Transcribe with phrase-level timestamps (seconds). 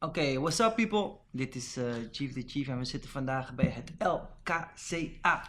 [0.00, 1.10] Oké, what's up people?
[1.30, 5.48] Dit is eh, Chief the Chief en we zitten vandaag bij het LKCA.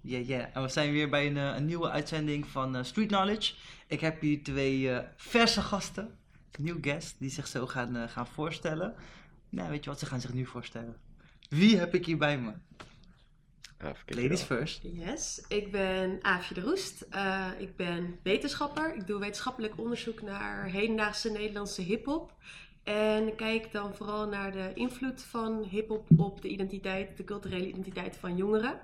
[0.00, 0.50] Ja, ja.
[0.52, 3.54] En we zijn weer bij een, eh, een nieuwe uitzending van eh, Street Knowledge.
[3.86, 6.18] Ik heb hier twee eh, verse gasten,
[6.58, 8.94] nieuw guest, die zich zo gaan, eh, gaan voorstellen.
[9.48, 10.96] Nou, weet je wat, ze gaan zich nu voorstellen.
[11.48, 12.52] Wie heb ik hier bij me?
[13.78, 14.80] Ah, Ladies first.
[14.82, 17.00] Yes, ik ben Aafje de Roest.
[17.00, 18.94] Eh, ik ben wetenschapper.
[18.94, 22.34] Ik doe wetenschappelijk onderzoek naar hedendaagse Nederlandse hip-hop.
[22.84, 28.16] En kijk dan vooral naar de invloed van hip-hop op de identiteit, de culturele identiteit
[28.16, 28.80] van jongeren.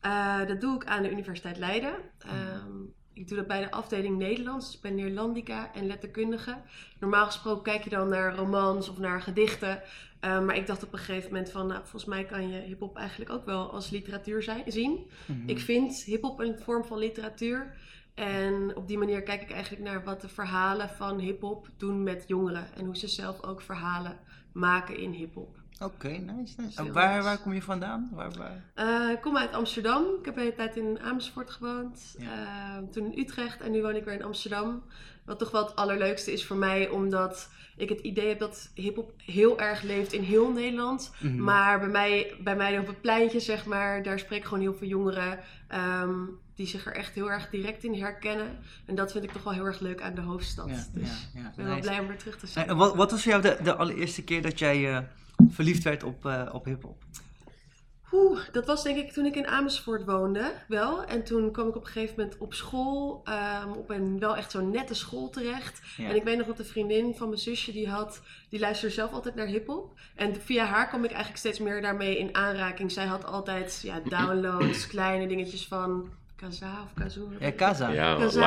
[0.00, 1.94] Eh, dat doe ik aan de Universiteit Leiden.
[2.18, 2.70] Ehm,
[3.12, 4.66] ik doe dat bij de afdeling Nederlands.
[4.66, 6.56] Dus ik ben Neerlandica en letterkundige.
[6.98, 9.82] Normaal gesproken kijk je dan naar romans of naar gedichten.
[10.20, 12.96] Eh, maar ik dacht op een gegeven moment van, nou, volgens mij kan je hip-hop
[12.96, 15.06] eigenlijk ook wel als literatuur zijn, zien.
[15.26, 15.48] Mhm.
[15.48, 17.74] Ik vind hip-hop een vorm van literatuur.
[18.14, 22.24] En op die manier kijk ik eigenlijk naar wat de verhalen van hip-hop doen met
[22.26, 22.74] jongeren.
[22.74, 24.18] En hoe ze zelf ook verhalen
[24.52, 25.60] maken in hip-hop.
[25.80, 26.80] Oké, nice, nice.
[26.80, 28.08] En waar, waar kom je vandaan?
[28.12, 28.62] Waar, waar?
[28.74, 30.04] Eh, ik kom uit Amsterdam.
[30.18, 32.14] Ik heb een hele tijd in Amersfoort gewoond.
[32.18, 32.76] Ja.
[32.76, 34.82] Eh, toen in Utrecht en nu woon ik weer in Amsterdam.
[35.24, 39.12] Wat toch wel het allerleukste is voor mij, omdat ik het idee heb dat hip-hop
[39.24, 41.12] heel erg leeft in heel Nederland.
[41.18, 41.42] Mhm.
[41.42, 44.88] Maar bij mij, bij mij op het pleintje, zeg maar, daar spreken gewoon heel veel
[44.88, 46.14] jongeren ehm,
[46.54, 48.58] die zich er echt heel erg direct in herkennen.
[48.86, 50.68] En dat vind ik toch wel heel erg leuk aan de hoofdstad.
[50.68, 52.68] Ja, dus ja, ja, ik ben wel blij om weer terug te zijn.
[52.68, 54.98] En wat, wat was voor jou de, de allereerste keer dat jij eh,
[55.50, 57.04] verliefd werd op, eh, op hip-hop?
[58.12, 61.04] Oeh, dat was denk ik toen ik in Amersfoort woonde, wel.
[61.04, 64.50] En toen kwam ik op een gegeven moment op school, ehm, op een wel echt
[64.50, 65.80] zo'n nette school terecht.
[65.96, 66.08] Ja.
[66.08, 69.12] En ik weet nog dat een vriendin van mijn zusje, die had, die luisterde zelf
[69.12, 70.00] altijd naar hiphop.
[70.14, 72.92] En via haar kwam ik eigenlijk steeds meer daarmee in aanraking.
[72.92, 76.10] Zij had altijd ja, downloads, kleine dingetjes van
[76.42, 77.28] Kaza of Kazoo.
[77.40, 77.88] Ja, Kaza.
[77.88, 78.40] Ja, Ja, Zo.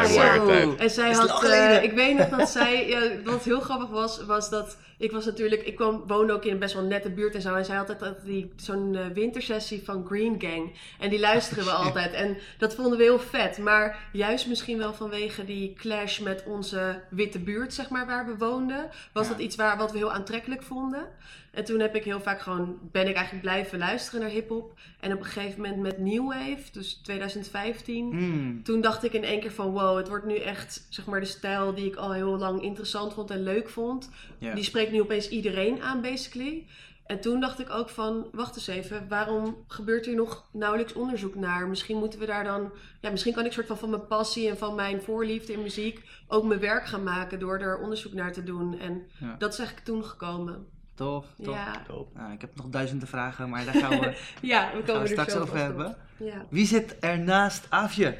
[0.46, 0.76] tijd.
[0.80, 4.50] En zij had, eh, ik weet nog dat zij, ja, wat heel grappig was, was
[4.50, 7.42] dat ik was natuurlijk, ik kwam, woonde ook in een best wel nette buurt en
[7.42, 7.56] zo.
[7.56, 10.74] En zij had altijd die, zo'n eh, wintersessie van Green Gang.
[11.00, 12.14] En die luisteren we altijd.
[12.14, 13.58] En dat vonden we heel vet.
[13.58, 18.38] Maar juist misschien wel vanwege die clash met onze witte buurt, zeg maar, waar we
[18.38, 19.32] woonden, was Ja.
[19.32, 21.08] dat iets waar, wat we heel aantrekkelijk vonden.
[21.56, 24.74] En toen heb ik heel vaak gewoon, ben ik eigenlijk blijven luisteren naar hip-hop.
[25.00, 28.06] En op een gegeven moment met New Wave, dus 2015.
[28.06, 28.64] Mm.
[28.64, 31.26] Toen dacht ik in één keer van wow, het wordt nu echt zeg maar de
[31.26, 34.10] stijl die ik al heel lang interessant vond en leuk vond.
[34.40, 36.66] Die spreekt nu opeens iedereen aan basically.
[37.06, 41.36] En toen dacht ik ook van, wacht eens even, waarom gebeurt hier nog nauwelijks onderzoek
[41.36, 41.68] naar?
[41.68, 42.72] Misschien moeten we daar dan,
[43.02, 46.04] ja, misschien kan ik soort van van mijn passie en van mijn voorliefde in muziek
[46.28, 48.80] ook mijn werk gaan maken door er onderzoek naar te doen.
[48.80, 49.36] En Ja.
[49.38, 50.68] dat is eigenlijk toen gekomen.
[50.96, 51.56] Tof, tof.
[51.56, 51.82] Ja.
[52.14, 55.00] Nou, ik heb nog duizenden vragen, maar daar gaan we, ja we gaan komen we
[55.00, 55.96] er straks over hebben.
[56.18, 56.46] Ja.
[56.50, 58.18] Wie zit er naast Aafje?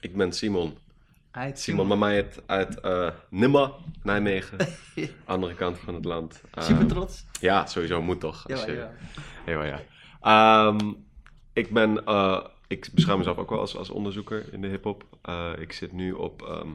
[0.00, 0.78] Ik ben Simon.
[1.30, 3.72] Uit Simon Mamayet uit eh Nimma,
[4.02, 4.58] Nijmegen.
[5.24, 6.42] Andere kant van het land.
[6.58, 7.24] Super Ehm, trots.
[7.40, 8.48] Ja, sowieso moet toch.
[8.50, 8.90] als Ja, je- ja.
[9.46, 9.80] Ja, ja.
[10.20, 10.92] Ehm,
[11.52, 15.04] ik ben, eh, ik beschouw mezelf ook wel als, als onderzoeker in de hip-hop.
[15.22, 16.68] Eh, ik zit nu op, ehm,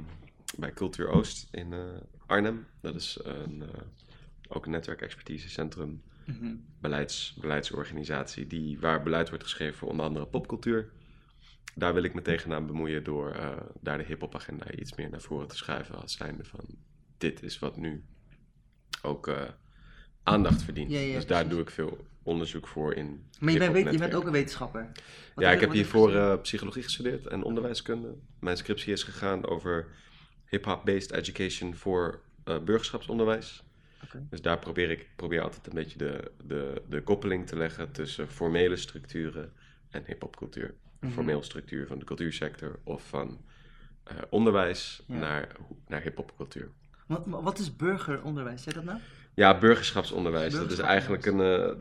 [0.57, 1.79] bij Cultuur Oost in eh,
[2.25, 2.67] Arnhem.
[2.81, 3.81] Dat is een, eh,
[4.53, 6.55] ook een netwerkexpertisecentrum, Mhm.
[6.81, 10.89] beleids, beleidsorganisatie, die, waar beleid wordt geschreven voor onder andere popcultuur.
[11.75, 15.21] Daar wil ik me tegenaan bemoeien door eh, daar de hip-hop agenda iets meer naar
[15.21, 16.65] voren te schuiven als zijnde van
[17.17, 18.03] dit is wat nu
[19.01, 19.41] ook eh,
[20.23, 20.91] aandacht verdient.
[20.91, 23.25] Ja, ja, dus daar doe ik veel onderzoek voor in.
[23.39, 24.91] Maar je bent, weet- je bent ook een wetenschapper.
[25.35, 28.15] Wat Ja, ik heb hiervoor eh, psychologie gestudeerd en onderwijskunde.
[28.39, 29.87] Mijn scriptie is gegaan over
[30.49, 33.63] hip-hop-based education voor burgerschapsonderwijs.
[34.29, 38.27] Dus daar probeer ik probeer altijd een beetje de, de, de koppeling te leggen tussen
[38.27, 39.53] formele structuren
[39.89, 40.73] en hip-hopcultuur.
[40.99, 41.11] Mhm.
[41.11, 43.41] Formeel structuur van de cultuursector of van
[44.03, 45.15] eh, onderwijs Ja.
[45.15, 45.47] naar,
[45.87, 46.69] naar hip-hopcultuur.
[47.07, 48.63] Wat, wat is burgeronderwijs?
[48.63, 48.99] Zeg dat nou?
[49.33, 50.53] Ja, burgerschapsonderwijs.
[50.53, 51.41] Dat is eigenlijk een.
[51.41, 51.75] eh,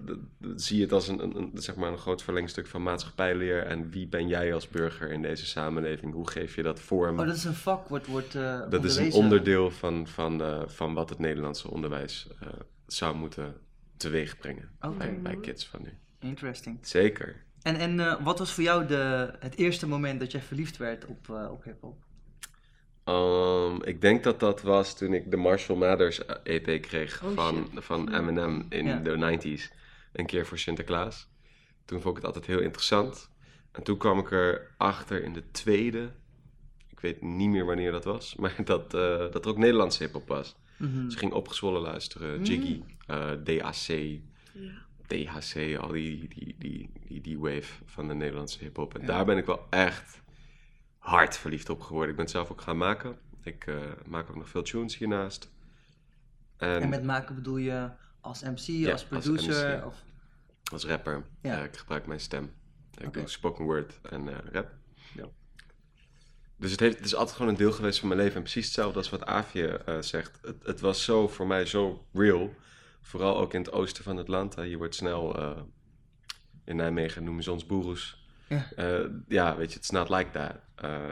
[0.57, 3.63] zie je het als een, een, een, zeg maar een groot verlengstuk van maatschappijleer.
[3.63, 6.13] En wie ben jij als burger in deze samenleving?
[6.13, 7.19] Hoe geef je dat vorm?
[7.21, 10.63] Oh, dat is een vak, wordt, wordt eh dat is een onderdeel van, van, eh,
[10.67, 12.29] van wat het Nederlandse onderwijs
[12.87, 13.57] zou moeten
[13.97, 14.97] teweeg brengen Oké.
[14.97, 15.93] bij, bij kids van nu.
[16.19, 16.79] Interesting.
[16.83, 17.45] Zeker.
[17.63, 21.29] En, en wat was voor jou de, het eerste moment dat jij verliefd werd op,
[21.51, 22.03] op hip-hop?
[23.15, 27.55] Um, ik denk dat dat was toen ik de Marshall Mathers EP kreeg Oh, van,
[27.73, 27.85] shit.
[27.85, 28.99] van Eminem in Ja.
[28.99, 29.73] de 90s.
[30.13, 31.29] Een keer voor Sinterklaas.
[31.85, 33.31] Toen vond ik het altijd heel interessant.
[33.73, 36.11] En toen kwam ik erachter in de tweede,
[36.89, 40.29] ik weet niet meer wanneer dat was, maar dat, eh, dat er ook Nederlandse hip-hop
[40.29, 40.57] was.
[40.77, 41.05] Mhm.
[41.05, 42.39] Dus ik ging opgezwollen luisteren.
[42.39, 42.45] Mm.
[42.45, 43.87] Jiggy, eh, DAC,
[44.53, 44.89] Ja.
[45.07, 48.95] DHC, al die, die, die, die, die wave van de Nederlandse hip-hop.
[48.95, 49.07] En Ja.
[49.07, 50.21] daar ben ik wel echt
[51.01, 52.11] hard verliefd op geworden.
[52.11, 53.19] Ik ben het zelf ook gaan maken.
[53.43, 53.77] Ik eh,
[54.07, 55.51] maak ook nog veel tunes hiernaast.
[56.57, 59.79] En, En met maken bedoel je als MC, Ja, als als producer?
[59.79, 59.87] MC.
[59.87, 60.03] Of...
[60.73, 61.25] Als rapper.
[61.43, 61.59] Ja.
[61.59, 62.53] eh, ik gebruik mijn stem.
[62.99, 64.71] Ik doe spoken word en eh, rap.
[65.15, 65.29] Ja.
[66.57, 68.37] Dus het, heeft, het is altijd gewoon een deel geweest van mijn leven.
[68.37, 70.39] En precies hetzelfde als wat Aafje eh, zegt.
[70.43, 72.55] Het, het was zo voor mij zo real.
[73.01, 74.63] Vooral ook in het oosten van Atlanta.
[74.63, 75.39] Je wordt snel...
[75.39, 75.63] eh,
[76.65, 78.20] in Nijmegen noemen ze ons boeroes.
[78.51, 78.73] Ja.
[78.77, 80.55] Eh, ja, weet je, it's not like that.
[80.75, 81.11] Eh,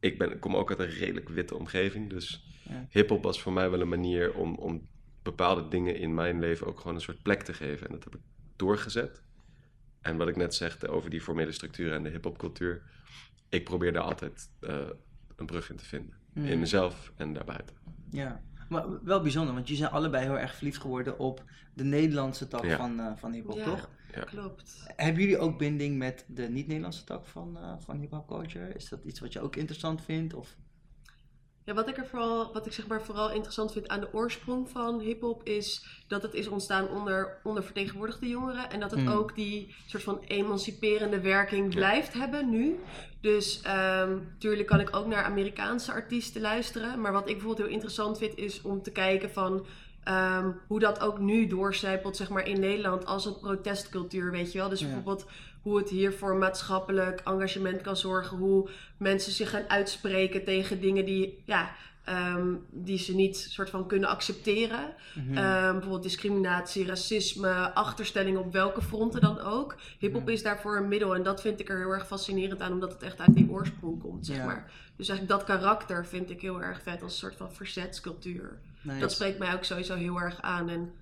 [0.00, 2.10] ik, ben, ik kom ook uit een redelijk witte omgeving.
[2.10, 2.86] Dus Ja.
[2.90, 4.88] hip-hop was voor mij wel een manier om, om
[5.22, 7.86] bepaalde dingen in mijn leven ook gewoon een soort plek te geven.
[7.86, 8.20] En dat heb ik
[8.56, 9.22] doorgezet.
[10.00, 12.82] En wat ik net zegde over die formele structuur en de hip-hopcultuur.
[13.48, 14.78] Ik probeer daar altijd eh,
[15.36, 16.14] een brug in te vinden.
[16.32, 16.44] Hmm.
[16.44, 17.76] In mezelf en daarbuiten.
[18.10, 21.44] Ja, maar wel bijzonder, want jullie zijn allebei heel erg verliefd geworden op
[21.74, 22.76] de Nederlandse tak Ja.
[22.76, 23.64] van, eh van hip-hop, Ja.
[23.64, 23.88] toch?
[24.14, 24.22] Ja.
[24.22, 24.82] Klopt.
[24.96, 28.74] Hebben jullie ook binding met de niet-Nederlandse tak van, eh van hip-hop culture?
[28.74, 30.34] Is dat iets wat je ook interessant vindt?
[30.34, 30.56] Of...
[31.66, 34.68] Ja, wat ik er vooral, wat ik zeg maar vooral interessant vind aan de oorsprong
[34.70, 39.08] van hip-hop is dat het is ontstaan onder ondervertegenwoordigde jongeren en dat het Mm.
[39.08, 41.78] ook die soort van emanciperende werking Ja.
[41.78, 42.78] blijft hebben nu.
[43.20, 48.18] Dus natuurlijk kan ik ook naar Amerikaanse artiesten luisteren, maar wat ik bijvoorbeeld heel interessant
[48.18, 49.66] vind is om te kijken van
[50.04, 54.58] ehm, hoe dat ook nu doorcijpelt zeg maar in Nederland als een protestcultuur, weet je
[54.58, 54.68] wel.
[54.68, 54.86] Dus Ja.
[54.86, 55.26] bijvoorbeeld
[55.62, 61.04] hoe het hier voor maatschappelijk engagement kan zorgen, hoe mensen zich gaan uitspreken tegen dingen
[61.04, 61.70] die, ja,
[62.04, 64.94] ehm, die ze niet soort van kunnen accepteren.
[65.14, 65.36] Mhm.
[65.36, 69.74] Ehm, bijvoorbeeld discriminatie, racisme, achterstelling op welke fronten dan ook.
[69.98, 72.92] Hip-hop is daarvoor een middel en dat vind ik er heel erg fascinerend aan, omdat
[72.92, 74.44] het echt uit die oorsprong komt, zeg Ja.
[74.44, 74.70] maar.
[74.96, 78.58] Dus eigenlijk dat karakter vind ik heel erg vet als een soort van verzetscultuur.
[78.84, 79.00] Nice.
[79.00, 80.68] Dat spreekt mij ook sowieso heel erg aan.
[80.68, 80.92] En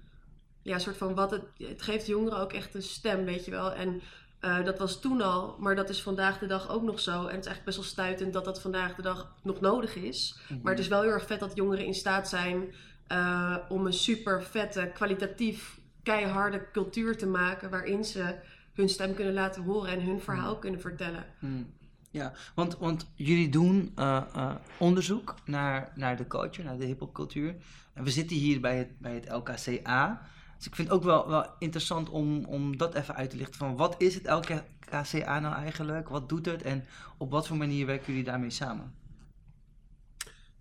[0.62, 1.43] ja, soort van wat het.
[1.56, 3.73] Het geeft jongeren ook echt een stem, weet je wel.
[3.73, 4.02] En
[4.40, 7.11] eh, dat was toen al, maar dat is vandaag de dag ook nog zo.
[7.12, 10.38] En het is eigenlijk best wel stuitend dat dat vandaag de dag nog nodig is.
[10.49, 10.61] Mhm.
[10.62, 12.75] Maar het is wel heel erg vet dat jongeren in staat zijn
[13.06, 17.70] eh, om een super vette, kwalitatief, keiharde cultuur te maken.
[17.70, 18.34] waarin ze
[18.73, 21.25] hun stem kunnen laten horen en hun verhaal kunnen vertellen.
[21.38, 21.73] Hmm.
[22.12, 27.55] Ja, want, want jullie doen eh, eh, onderzoek naar, naar de culture, naar de hip-hopcultuur.
[27.93, 30.23] En we zitten hier bij het, bij het LKCA.
[30.56, 33.59] Dus ik vind het ook wel, wel interessant om, om dat even uit te lichten.
[33.59, 36.09] Van wat is het LKCA nou eigenlijk?
[36.09, 36.62] Wat doet het?
[36.62, 36.85] En
[37.19, 38.94] op wat voor manier werken jullie daarmee samen?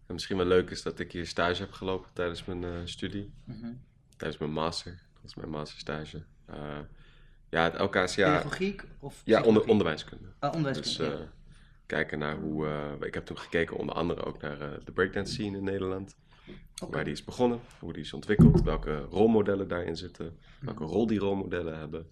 [0.06, 3.34] En misschien wel leuk is dat ik hier stage heb gelopen tijdens mijn eh, studie.
[3.44, 3.74] Mhm.
[4.18, 5.00] Tijdens mijn master.
[5.14, 6.24] Dat is mijn masterstage.
[6.46, 6.80] Eh,
[7.50, 8.08] ja, het LKCA...
[8.08, 8.84] Pedagogiek?
[9.00, 10.28] Of Ja, onder, onderwijskunde.
[10.40, 11.18] Ah, Dus onderwijskunde.
[11.18, 11.41] ja.
[11.92, 12.68] Kijken naar hoe...
[12.68, 16.16] eh, ik heb toen gekeken onder andere ook naar eh, de breakdance scene in Nederland.
[16.90, 20.66] Waar die is begonnen, hoe die is ontwikkeld, welke rolmodellen daarin zitten, Hm.
[20.66, 22.08] welke rol die rolmodellen hebben.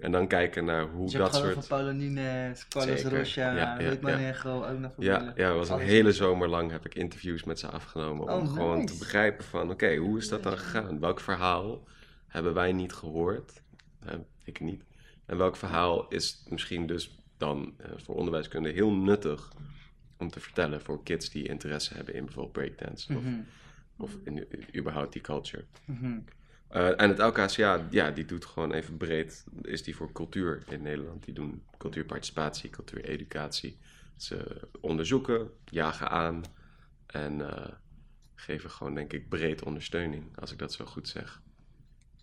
[0.00, 1.52] En dan kijken naar hoe Dus dat soort...
[1.52, 3.02] van Paulo Nunes, Carlos.
[3.02, 3.90] Rocha, Ja, ja, ja.
[3.90, 8.28] Ook nog Ja, ja, was een hele zomer lang heb ik interviews met ze afgenomen
[8.28, 11.00] om Oh, gewoon te begrijpen van, oké, hoe is dat dan gegaan?
[11.00, 11.84] Welk verhaal
[12.26, 13.62] hebben wij niet gehoord?
[14.00, 14.14] Eh,
[14.44, 14.82] ik niet.
[15.26, 19.52] En welk verhaal is misschien dus dan eh, voor onderwijskunde heel nuttig
[20.16, 23.40] om te vertellen voor kids die interesse hebben in bijvoorbeeld breakdance of, Mhm,
[23.96, 24.46] of in,
[24.76, 25.64] überhaupt die culture.
[25.84, 26.18] mhm.
[26.68, 30.82] Eh, en het LKCA, ja, die doet gewoon even breed, is die voor cultuur in
[30.82, 31.24] Nederland.
[31.24, 33.78] Die doen cultuurparticipatie, cultuureducatie.
[34.16, 36.42] Ze onderzoeken, jagen aan
[37.06, 37.72] en eh,
[38.34, 41.42] geven gewoon, denk ik, breed ondersteuning, als ik dat zo goed zeg.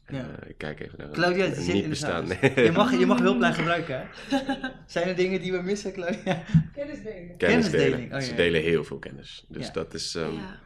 [0.08, 0.20] Ja.
[0.42, 2.26] eh, ik kijk even naar Claudia, zit niet in bestaan.
[2.26, 4.38] dus Je mag, je mag hulplijn gebruiken, hè?
[4.86, 6.44] Zijn er dingen die we missen, Claudia?
[6.74, 7.00] kennis
[7.38, 8.14] Kennisdeling, delen.
[8.14, 9.46] oh, Ze delen heel veel kennis.
[9.48, 9.72] Dus Ja.
[9.74, 10.16] dat is...
[10.16, 10.60] ehm, ja.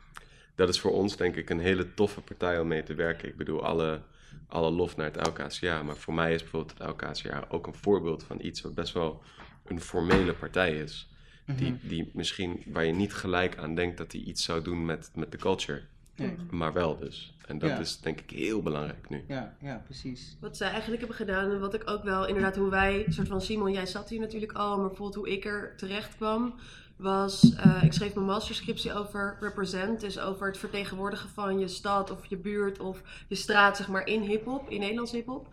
[0.56, 3.28] dat is voor ons denk ik een hele toffe partij om mee te werken.
[3.28, 4.02] Ik bedoel, alle,
[4.48, 5.84] alle lof naar het LKCA.
[5.84, 9.22] Maar voor mij is bijvoorbeeld het LKCA ook een voorbeeld van iets wat best wel
[9.66, 11.08] een formele partij is.
[11.46, 11.88] Die, Mhm.
[11.88, 15.32] die misschien, waar je niet gelijk aan denkt dat hij iets zou doen met, met
[15.32, 15.82] de culture.
[16.16, 16.30] Ja.
[16.50, 17.34] Maar wel dus.
[17.48, 17.77] En dat Ja.
[17.80, 19.24] is denk ik heel belangrijk nu.
[19.27, 20.38] Ja, ja, precies.
[20.39, 23.42] Wat zij eigenlijk hebben gedaan en wat ik ook wel inderdaad hoe wij, soort van
[23.42, 26.54] Simon, jij zat hier natuurlijk al, maar bijvoorbeeld hoe ik er terecht kwam,
[26.96, 32.12] was eh, ik schreef mijn masterscriptie over represent, dus over het vertegenwoordigen van je stad
[32.12, 35.48] of je buurt of je straat, zeg maar, in hip-hop, in Nederlands hip-hop.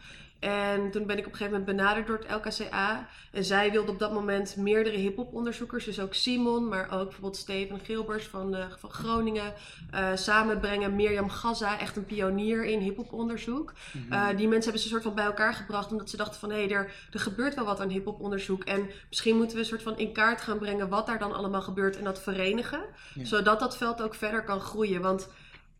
[0.44, 3.08] En toen ben ik op een gegeven moment benaderd door het LKCA.
[3.30, 7.36] En zij wilde op dat moment meerdere hip-hop onderzoekers, dus ook Simon, maar ook bijvoorbeeld
[7.36, 9.52] Steven Gilbers van, eh, van Groningen,
[9.90, 10.96] eh, samenbrengen.
[10.96, 13.72] Mirjam Gaza, echt een pionier in hip-hop onderzoek.
[13.92, 14.12] Mhm.
[14.12, 16.64] Uh, die mensen hebben ze soort van bij elkaar gebracht omdat ze dachten van hé,
[16.64, 18.64] hey, er, er gebeurt wel wat aan hip-hop onderzoek.
[18.64, 21.62] En misschien moeten we een soort van in kaart gaan brengen wat daar dan allemaal
[21.62, 22.84] gebeurt en dat verenigen.
[23.14, 23.24] Ja.
[23.24, 25.00] Zodat dat veld ook verder kan groeien.
[25.00, 25.28] Want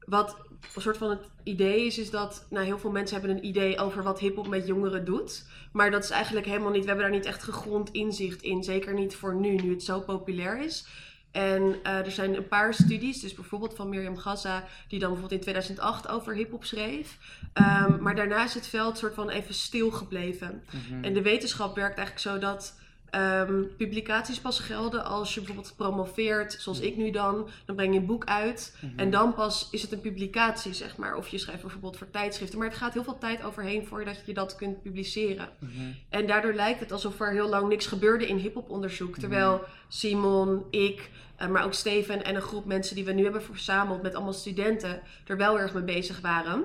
[0.04, 0.36] wat
[0.74, 3.78] een soort van het idee is, is dat nou, heel veel mensen hebben een idee
[3.78, 5.44] over wat hip-hop met jongeren doet.
[5.72, 8.62] Maar dat is eigenlijk helemaal niet, we hebben daar niet echt gegrond inzicht in.
[8.62, 10.86] Zeker niet voor nu, nu het zo populair is.
[11.30, 15.40] En eh, er zijn een paar studies, dus bijvoorbeeld van Mirjam Gaza, die dan bijvoorbeeld
[15.40, 17.18] in 2008 over hip-hop schreef.
[17.52, 20.64] Ehm, maar daarna is het veld soort van even stil gebleven.
[20.70, 21.04] Mhm.
[21.04, 22.74] En de wetenschap werkt eigenlijk zo dat
[23.14, 27.48] ehm, publicaties pas gelden als je bijvoorbeeld promoveert, zoals ik nu dan.
[27.64, 28.98] Dan breng je een boek uit Mhm.
[28.98, 31.16] en dan pas is het een publicatie, zeg maar.
[31.16, 32.58] Of je schrijft bijvoorbeeld voor tijdschriften.
[32.58, 35.48] Maar het gaat heel veel tijd overheen voordat je dat kunt publiceren.
[35.58, 35.70] Mhm.
[36.08, 39.10] En daardoor lijkt het alsof er heel lang niks gebeurde in hip-hop onderzoek.
[39.10, 39.20] Mhm.
[39.20, 43.42] Terwijl Simon, ik, eh, maar ook Steven en een groep mensen die we nu hebben
[43.42, 46.62] verzameld met allemaal studenten er wel erg mee bezig waren.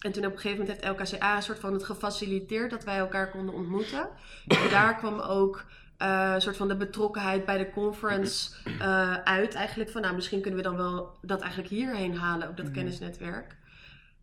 [0.00, 2.98] En toen op een gegeven moment heeft LKCA een soort van het gefaciliteerd dat wij
[2.98, 4.08] elkaar konden ontmoeten.
[4.46, 5.64] En daar kwam ook
[5.96, 9.54] eh, een soort van de betrokkenheid bij de conference eh, uit.
[9.54, 12.74] Eigenlijk van, nou, misschien kunnen we dan wel dat eigenlijk hierheen halen, ook dat Mhm.
[12.74, 13.56] kennisnetwerk.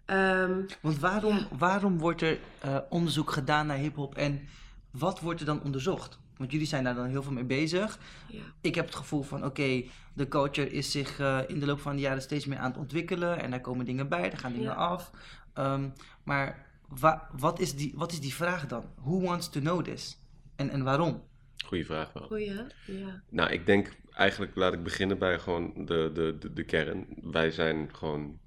[0.05, 1.47] Ehm, Want waarom, Ja.
[1.57, 4.47] waarom wordt er eh, onderzoek gedaan naar hip-hop en
[4.91, 6.19] wat wordt er dan onderzocht?
[6.37, 7.97] Want jullie zijn daar dan heel veel mee bezig.
[8.27, 8.39] ja.
[8.61, 12.01] Ik heb het gevoel van, oké, de culture is zich in de loop van de
[12.01, 13.39] jaren steeds meer aan het ontwikkelen.
[13.41, 14.73] En daar komen dingen bij, er gaan dingen Ja.
[14.75, 15.11] af.
[15.53, 15.89] Ehm,
[16.23, 18.85] maar wa- wat, is die, wat is die vraag dan?
[19.01, 20.19] Who wants to know this?
[20.55, 21.23] En, en waarom?
[21.65, 22.23] Goeie vraag wel.
[22.27, 22.53] Goeie,
[22.85, 23.21] ja.
[23.29, 27.07] Nou, ik denk eigenlijk, laat ik beginnen bij gewoon de, de, de, de kern.
[27.21, 28.39] Wij zijn gewoon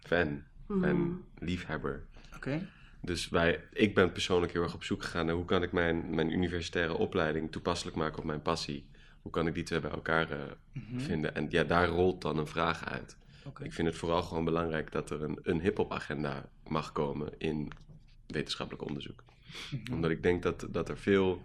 [0.00, 0.84] fan Mhm.
[0.84, 2.06] en liefhebber.
[2.36, 2.68] Oké.
[3.00, 6.14] Dus wij, ik ben persoonlijk heel erg op zoek gegaan naar hoe kan ik mijn,
[6.14, 8.90] mijn universitaire opleiding toepasselijk maken op mijn passie.
[9.22, 10.38] Hoe kan ik die twee bij elkaar eh,
[10.72, 10.98] Mhm.
[11.00, 11.34] vinden?
[11.34, 13.16] En ja, daar rolt dan een vraag uit.
[13.62, 17.70] Ik vind het vooral gewoon belangrijk dat er een, een hip-hop agenda mag komen in
[18.26, 19.24] wetenschappelijk onderzoek.
[19.70, 19.92] Mhm.
[19.94, 21.42] Omdat ik denk dat, dat er veel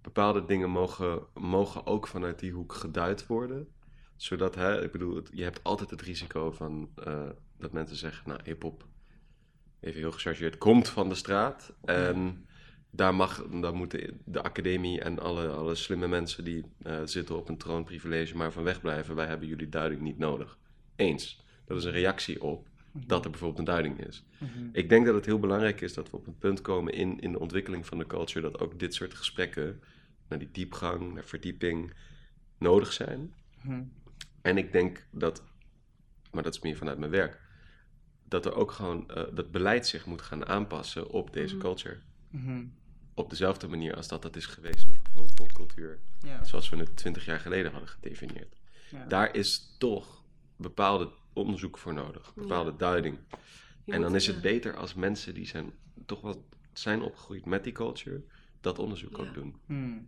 [0.00, 3.68] bepaalde dingen mogen, mogen ook vanuit die hoek geduid worden.
[4.16, 8.28] Zodat, hè, ik bedoel, het- je hebt altijd het risico van eh, dat mensen zeggen,
[8.28, 8.86] nou, hip-hop,
[9.80, 11.74] even heel gechargeerd, komt van de straat.
[11.84, 12.46] En
[12.90, 17.48] daar mag, dan moeten de academie en alle, alle slimme mensen die eh, zitten op
[17.48, 19.14] een troonprivilege maar van weg blijven.
[19.14, 20.58] Wij hebben jullie duiding niet nodig.
[20.96, 21.40] Eens.
[21.64, 24.24] Dat is een reactie op dat er bijvoorbeeld een duiding is.
[24.38, 24.48] Mhm.
[24.72, 27.32] Ik denk dat het heel belangrijk is dat we op een punt komen in, in
[27.32, 29.80] de ontwikkeling van de culture dat ook dit soort gesprekken,
[30.28, 31.92] naar die diepgang, naar verdieping,
[32.58, 33.34] nodig zijn.
[33.62, 33.82] Mhm.
[34.42, 35.42] En ik denk dat,
[36.30, 37.40] maar dat is meer vanuit mijn werk,
[38.28, 41.64] dat er ook gewoon eh, dat beleid zich moet gaan aanpassen op deze Mhm.
[41.64, 41.98] culture.
[42.30, 42.64] Mhm.
[43.14, 46.44] Op dezelfde manier als dat dat is geweest met bijvoorbeeld popcultuur, Ja.
[46.44, 48.60] zoals we het twintig jaar geleden hadden gedefinieerd.
[49.08, 50.21] Daar is toch
[50.62, 52.76] bepaalde onderzoek voor nodig, bepaalde Ja.
[52.76, 53.18] duiding.
[53.84, 55.72] Je En dan is het eh, beter als mensen die zijn,
[56.06, 58.22] toch wel zijn opgegroeid met die culture,
[58.60, 59.22] dat onderzoek Ja.
[59.22, 59.56] ook doen.
[59.66, 59.98] Mhm.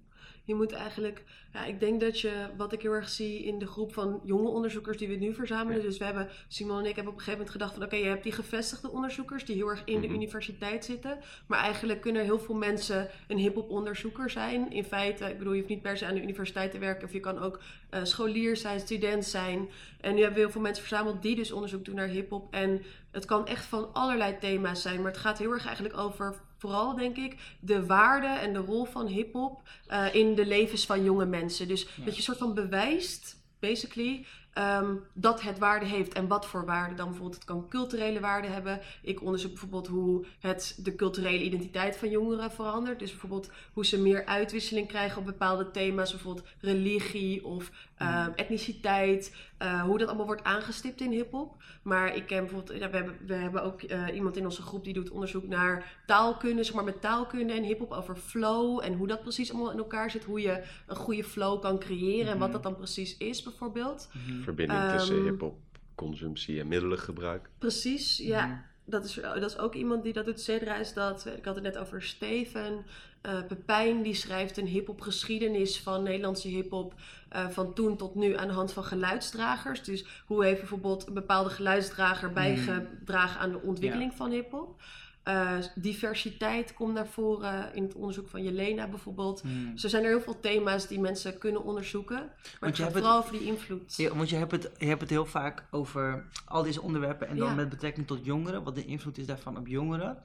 [0.46, 1.22] Je moet eigenlijk,
[1.52, 4.48] ja, ik denk dat je, wat ik heel erg zie in de groep van jonge
[4.48, 5.80] onderzoekers die we nu verzamelen.
[5.80, 5.86] Ja.
[5.86, 8.04] Dus we hebben, Simon en ik hebben op een gegeven moment gedacht van, oké, je
[8.04, 10.16] hebt die gevestigde onderzoekers die heel erg in de Mhm.
[10.16, 11.18] universiteit zitten.
[11.46, 14.72] Maar eigenlijk kunnen heel veel mensen een hip-hop onderzoeker zijn.
[14.72, 17.06] In feite, ik bedoel, je hoeft niet per se aan de universiteit te werken.
[17.06, 17.60] Of je kan ook
[17.90, 19.68] eh, scholier zijn, student zijn.
[20.00, 22.54] En nu hebben we heel veel mensen verzameld die dus onderzoek doen naar hip-hop.
[22.54, 25.02] En het kan echt van allerlei thema's zijn.
[25.02, 28.84] Maar het gaat heel erg eigenlijk over, vooral denk ik, de waarde en de rol
[28.84, 31.68] van hip-hop eh, in de levens van jonge mensen.
[31.68, 31.88] Dus Ja.
[32.04, 34.26] dat je een soort van bewijst, basically.
[34.54, 37.34] ehm, dat het waarde heeft en wat voor waarde dan bijvoorbeeld.
[37.34, 38.80] Het kan culturele waarde hebben.
[39.02, 42.98] Ik onderzoek bijvoorbeeld hoe het de culturele identiteit van jongeren verandert.
[42.98, 49.36] Dus bijvoorbeeld hoe ze meer uitwisseling krijgen op bepaalde thema's, bijvoorbeeld religie of ehm, etniciteit.
[49.58, 51.62] eh, hoe dat allemaal wordt aangestipt in hip-hop.
[51.82, 54.84] Maar ik ken bijvoorbeeld, ja, we, hebben, we hebben ook eh, iemand in onze groep
[54.84, 59.06] die doet onderzoek naar taalkunde, zeg maar met taalkunde en hip-hop over flow en hoe
[59.06, 60.24] dat precies allemaal in elkaar zit.
[60.24, 62.52] Hoe je een goede flow kan creëren en wat Mhm.
[62.52, 64.08] dat dan precies is, bijvoorbeeld.
[64.12, 64.42] Mhm.
[64.42, 65.58] Verbinding tussen Ehm, hip-hop
[65.94, 67.50] consumptie en middelengebruik.
[67.58, 68.64] Precies, ja.
[68.84, 70.40] Dat is, dat is ook iemand die dat doet.
[70.40, 71.26] Cedra is dat.
[71.36, 72.84] Ik had het net over Steven.
[73.20, 76.94] Eh Pepijn die schrijft een hip-hop geschiedenis van Nederlandse hip-hop.
[77.28, 79.82] eh, van toen tot nu aan de hand van geluidsdragers.
[79.82, 84.80] Dus hoe heeft bijvoorbeeld een bepaalde geluidsdrager bijgedragen aan de ontwikkeling van hip-hop?
[85.24, 89.42] Eh, diversiteit komt naar voren in het onderzoek van Jelena bijvoorbeeld.
[89.44, 89.76] Mhm.
[89.76, 92.16] Zo zijn er heel veel thema's die mensen kunnen onderzoeken.
[92.16, 92.26] Maar
[92.60, 93.96] Want het je gaat hebt vooral over die invloed.
[93.96, 97.36] Ja, want je hebt, het, je hebt het heel vaak over al deze onderwerpen en
[97.36, 97.54] dan Ja.
[97.54, 100.18] met betrekking tot jongeren, wat de invloed is daarvan op jongeren.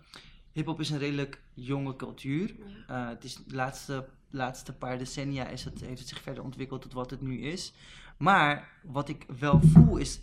[0.51, 2.55] Hip-hop is een redelijk jonge cultuur.
[2.87, 3.03] Ja.
[3.03, 6.81] Eh, het is de laatste, laatste paar decennia is het, heeft het zich verder ontwikkeld
[6.81, 7.73] tot wat het nu is.
[8.17, 10.19] Maar wat ik wel voel is,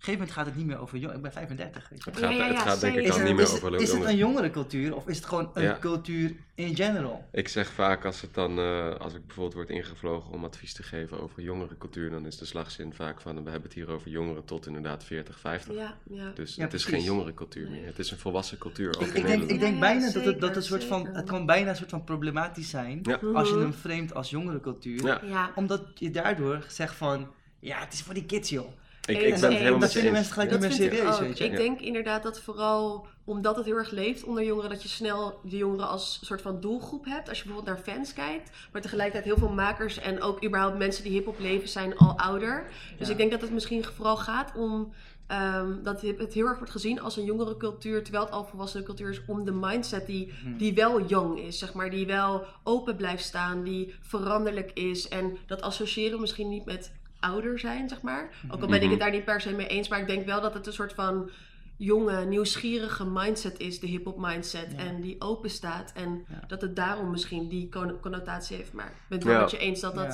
[0.00, 1.14] een gegeven moment gaat het niet meer over jong.
[1.14, 1.88] Ik ben 35.
[1.88, 2.10] Weet je.
[2.10, 4.10] Het Ja, gaat, ja, het gaat denk ik het, niet meer over is het jongeren.
[4.12, 5.76] een jongere cultuur of is het gewoon een Ja.
[5.80, 7.28] cultuur in general?
[7.32, 10.82] Ik zeg vaak als het dan, eh, als ik bijvoorbeeld word ingevlogen om advies te
[10.82, 14.44] geven over jongerencultuur, dan is de slagzin vaak van, we hebben het hier over jongeren
[14.44, 15.74] tot inderdaad 40, 50.
[15.74, 16.30] Ja, ja.
[16.34, 17.78] Dus Ja, het is geen jongerencultuur Nee.
[17.80, 17.86] meer.
[17.88, 19.50] Het is een volwassen cultuur, ook Ik, in ik denk, Nederland.
[19.50, 21.90] ik denk Ja, bijna dat het, dat een soort van, het kan bijna een soort
[21.90, 23.18] van problematisch zijn Ja.
[23.34, 23.62] als je Mhm.
[23.62, 25.04] hem framet als jongerencultuur.
[25.06, 25.20] Ja.
[25.24, 25.52] Ja.
[25.54, 28.68] Omdat je daardoor zegt van, ja, het is voor die kids joh.
[29.06, 30.10] Ik, ik ben het helemaal dat met je eens.
[30.10, 30.56] mensen gelijk Ja.
[30.58, 31.20] niet Dat meer serieus, ook.
[31.20, 31.44] weet je.
[31.44, 31.56] Ik Ja.
[31.56, 35.56] denk inderdaad dat vooral omdat het heel erg leeft onder jongeren, dat je snel de
[35.56, 37.28] jongeren als soort van doelgroep hebt.
[37.28, 41.02] Als je bijvoorbeeld naar fans kijkt, maar tegelijkertijd heel veel makers en ook überhaupt mensen
[41.04, 42.66] die hip-hop leven zijn al ouder.
[42.98, 43.12] Dus Ja.
[43.12, 44.92] ik denk dat het misschien vooral gaat om
[45.26, 48.84] ehm, dat het heel erg wordt gezien als een jongere cultuur, terwijl het al volwassen
[48.84, 50.56] cultuur is, om de mindset die, Mhm.
[50.56, 55.08] die wel jong is, zeg maar, die wel open blijft staan, die veranderlijk is.
[55.08, 56.92] En dat associëren we misschien niet met
[57.24, 58.28] ouder zijn, zeg maar.
[58.50, 58.90] Ook al ben ik Mhm.
[58.90, 60.92] het daar niet per se mee eens, maar ik denk wel dat het een soort
[60.92, 61.30] van
[61.76, 64.72] jonge, nieuwsgierige mindset is, de hip-hop mindset.
[64.72, 64.78] Ja.
[64.78, 65.92] En die open staat.
[65.92, 66.44] En Ja.
[66.46, 68.72] dat het daarom misschien die con- connotatie heeft.
[68.72, 70.06] Maar ik ben het wel met je eens dat dat,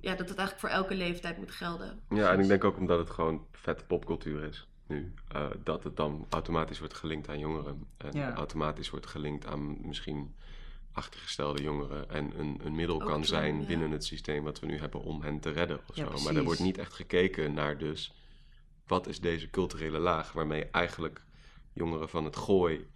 [0.00, 0.10] Ja.
[0.10, 0.16] ja.
[0.16, 2.00] dat het eigenlijk voor elke leeftijd moet gelden.
[2.08, 5.96] Ja, en ik denk ook omdat het gewoon vet popcultuur is nu, eh, dat het
[5.96, 7.86] dan automatisch wordt gelinkt aan jongeren.
[7.96, 8.34] En Ja.
[8.34, 10.34] automatisch wordt gelinkt aan misschien
[10.98, 12.10] achtergestelde jongeren.
[12.10, 13.66] En een, een middel kan zijn ja.
[13.66, 16.24] binnen het systeem wat we nu hebben om hen te redden of Ja, zo.
[16.24, 18.14] Maar er wordt niet echt gekeken naar dus,
[18.86, 21.22] wat is deze culturele laag waarmee eigenlijk
[21.72, 22.86] jongeren van het gooi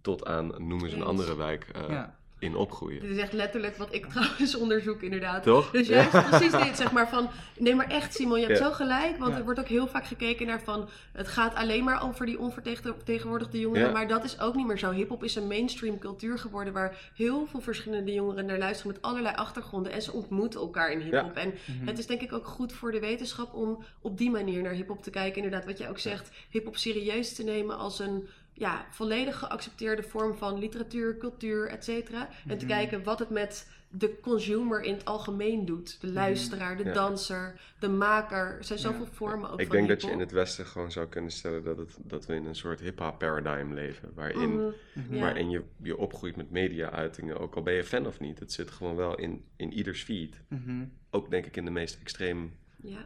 [0.00, 2.18] tot aan, noem eens een andere wijk, eh, Ja.
[2.38, 3.00] In opgroeien.
[3.00, 5.42] Dit is echt letterlijk wat ik trouwens onderzoek inderdaad.
[5.42, 5.70] Toch?
[5.70, 7.28] Dus juist precies dit, zeg maar van...
[7.58, 8.64] Nee, maar echt Simon, je hebt Ja.
[8.64, 9.18] zo gelijk.
[9.18, 9.38] Want Ja.
[9.38, 10.88] er wordt ook heel vaak gekeken naar van...
[11.12, 13.86] Het gaat alleen maar over die onvertegenwoordigde jongeren.
[13.86, 13.92] Ja.
[13.92, 14.90] Maar dat is ook niet meer zo.
[14.90, 16.72] Hip-hop is een mainstream cultuur geworden...
[16.72, 18.92] waar heel veel verschillende jongeren naar luisteren...
[18.92, 19.92] met allerlei achtergronden.
[19.92, 21.36] En ze ontmoeten elkaar in hip-hop.
[21.36, 21.86] En Mhm.
[21.86, 23.54] het is denk ik ook goed voor de wetenschap...
[23.54, 25.36] om op die manier naar hip-hop te kijken.
[25.42, 26.30] Inderdaad, wat jij ook zegt...
[26.50, 28.28] hip-hop serieus te nemen als een...
[28.58, 32.28] Ja, volledig geaccepteerde vorm van literatuur, cultuur, et cetera.
[32.46, 32.74] En te Mhm.
[32.74, 36.00] kijken wat het met de consumer in het algemeen doet.
[36.00, 36.92] De luisteraar, de Ja.
[36.92, 38.56] danser, de maker.
[38.56, 38.84] Er zijn Ja.
[38.84, 41.64] zoveel vormen ook Ik van denk dat je in het Westen gewoon zou kunnen stellen
[41.64, 44.10] dat, het, dat we in een soort hip-hop paradigm leven.
[44.14, 45.18] Waarin, Mhm, Mhm.
[45.20, 48.38] Waarin je, je opgroeit met media-uitingen, ook al ben je fan of niet.
[48.38, 50.40] Het zit gewoon wel in, in ieders feed.
[50.48, 50.84] Mhm.
[51.10, 53.04] Ook denk ik in de meest extreem ja.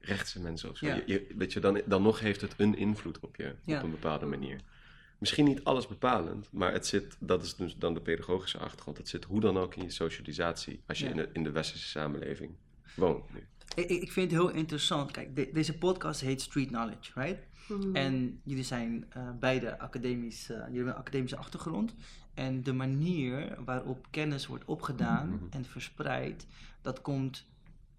[0.00, 0.86] rechtse mensen of zo.
[0.86, 0.94] Ja.
[0.94, 3.76] Je, je- weet je, dan, dan nog heeft het een invloed op je Ja.
[3.78, 4.60] op een bepaalde manier.
[5.20, 8.96] Misschien niet alles bepalend, maar het zit, dat is dus dan de pedagogische achtergrond.
[8.98, 11.10] Het zit hoe dan ook in je socialisatie als je Ja.
[11.10, 12.50] in, de, in de westerse samenleving
[12.96, 13.32] woont.
[13.32, 13.46] Nu.
[13.84, 15.10] Ik, vind het heel interessant.
[15.10, 17.38] Kijk, de- deze podcast heet Street Knowledge, right?
[17.68, 17.96] Mhm.
[17.96, 21.94] En jullie zijn eh, beide academisch, eh, jullie hebben een academische achtergrond.
[22.34, 25.44] En de manier waarop kennis wordt opgedaan Mhm.
[25.50, 26.46] en verspreid,
[26.82, 27.46] dat komt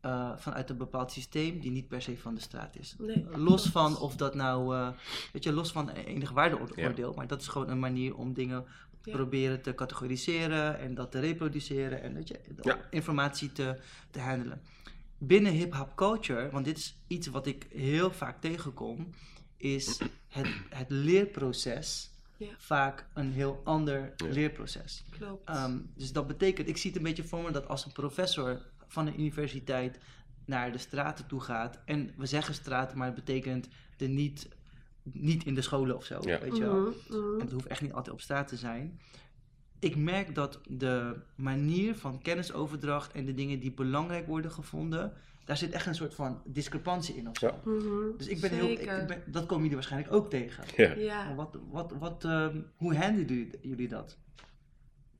[0.01, 2.95] eh, vanuit een bepaald systeem die niet per se van de straat is.
[2.99, 4.89] Nee, Los van of dat nou, eh,
[5.33, 7.15] weet je, los van enig waardeoordeel, Ja.
[7.15, 8.65] maar dat is gewoon een manier om dingen
[9.03, 9.11] Ja.
[9.11, 12.79] proberen te categoriseren en dat te reproduceren en weet je, Ja.
[12.89, 13.79] informatie te,
[14.11, 14.61] te handelen.
[15.17, 19.09] Binnen hip-hop culture, want dit is iets wat ik heel vaak tegenkom,
[19.57, 22.47] is het, het leerproces Ja.
[22.57, 24.27] vaak een heel ander Ja.
[24.27, 25.03] leerproces.
[25.09, 25.49] Klopt.
[25.49, 28.61] Ehm, dus dat betekent, ik zie het een beetje voor me dat als een professor
[28.91, 29.99] van een universiteit
[30.45, 34.49] naar de straten toe gaat, en we zeggen straten, maar het betekent de niet,
[35.03, 36.39] niet in de scholen of zo, Ja.
[36.39, 36.79] weet je wel.
[36.79, 37.33] Mhm, mhm.
[37.33, 38.99] En het hoeft echt niet altijd op straat te zijn.
[39.79, 45.13] Ik merk dat de manier van kennisoverdracht en de dingen die belangrijk worden gevonden,
[45.45, 47.47] daar zit echt een soort van discrepantie in of zo.
[47.47, 47.59] Ja.
[47.65, 50.63] Mhm, Dus ik ben heel, ik, ben, dat komen jullie waarschijnlijk ook tegen.
[50.77, 50.93] Ja.
[50.95, 54.17] Ja, wat, wat, wat, ehm, hoe handelen jullie dat?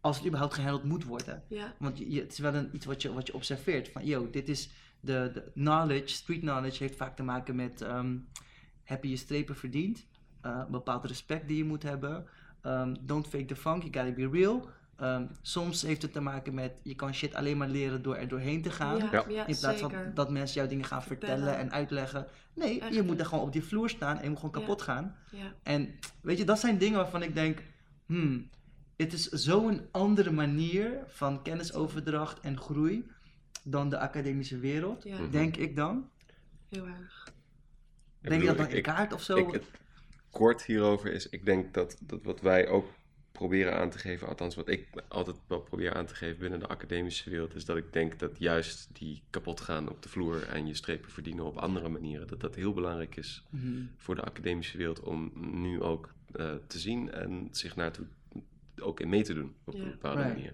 [0.02, 1.44] Als het überhaupt gehandeld moet worden.
[1.48, 1.74] ja.
[1.80, 3.90] Want je, je- het is wel een, iets wat je, wat je observeert.
[3.90, 7.82] Van, yo, dit is de, de knowledge, street knowledge heeft vaak te maken met...
[7.82, 8.16] ehm,
[8.84, 10.06] heb je je strepen verdiend?
[10.42, 12.26] Eh, een bepaald respect die je moet hebben.
[12.62, 14.70] Ehm, don't fake the funk, you gotta be real.
[14.96, 18.28] Ehm, soms heeft het te maken met, je kan shit alleen maar leren door er
[18.28, 18.98] doorheen te gaan.
[18.98, 19.24] Ja, Ja.
[19.30, 20.04] ja, In plaats zeker.
[20.04, 21.60] van dat mensen jou dingen gaan vertellen, Vertellen.
[21.60, 22.28] en uitleggen.
[22.54, 22.94] Nee, Echt.
[22.96, 24.60] je moet er gewoon op die vloer staan en je moet gewoon Ja.
[24.60, 25.16] kapot gaan.
[25.32, 25.54] Ja.
[25.64, 25.90] En
[26.22, 27.64] weet je, dat zijn dingen waarvan ik denk,
[28.06, 28.50] hmm,
[29.04, 33.10] het is zo'n andere manier van kennisoverdracht en groei
[33.64, 35.32] dan de academische wereld, ja, Mhm.
[35.32, 36.10] denk ik dan.
[36.70, 37.34] heel erg.
[38.22, 39.36] Ik Denk je dat dan in kaart of zo?
[39.38, 39.66] Ik, het
[40.30, 42.90] kort hierover is, ik denk dat, dat wat wij ook
[43.32, 46.68] proberen aan te geven, althans wat ik altijd wel probeer aan te geven binnen de
[46.68, 50.68] academische wereld, is dat ik denk dat juist die kapot gaan op de vloer en
[50.68, 53.82] je strepen verdienen op andere manieren, dat dat heel belangrijk is Mhm.
[53.98, 58.06] voor de academische wereld om nu ook eh, te zien en zich naartoe
[58.82, 59.80] ook in mee te doen op Ja.
[59.84, 60.36] een bepaalde Right.
[60.36, 60.54] manier.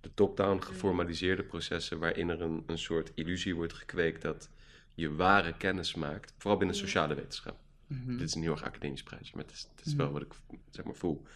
[0.00, 4.50] De top-down geformaliseerde processen waarin er een, een soort illusie wordt gekweekt dat
[4.94, 7.58] je ware kennis maakt, vooral binnen sociale wetenschap.
[7.86, 8.16] Mhm.
[8.16, 10.02] Dit is een heel erg academisch praatje, maar het is, het is Mhm.
[10.02, 10.32] wel wat ik
[10.70, 11.26] zeg maar voel.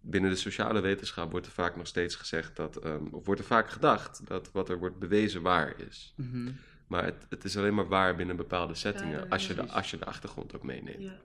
[0.00, 3.46] Binnen de sociale wetenschap wordt er vaak nog steeds gezegd dat, ehm, of wordt er
[3.46, 6.12] vaak gedacht dat wat er wordt bewezen waar is.
[6.16, 6.50] Mhm.
[6.86, 9.90] Maar het, het is alleen maar waar binnen bepaalde settingen, ja, als, je de, als
[9.90, 11.02] je de achtergrond ook meeneemt.
[11.02, 11.18] Ja.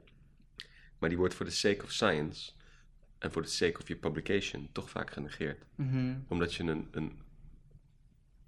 [0.99, 2.51] Maar die wordt voor de sake of science
[3.21, 5.65] en voor de sake of your publication toch vaak genegeerd.
[5.75, 6.15] Mhm.
[6.27, 7.19] Omdat je een, een,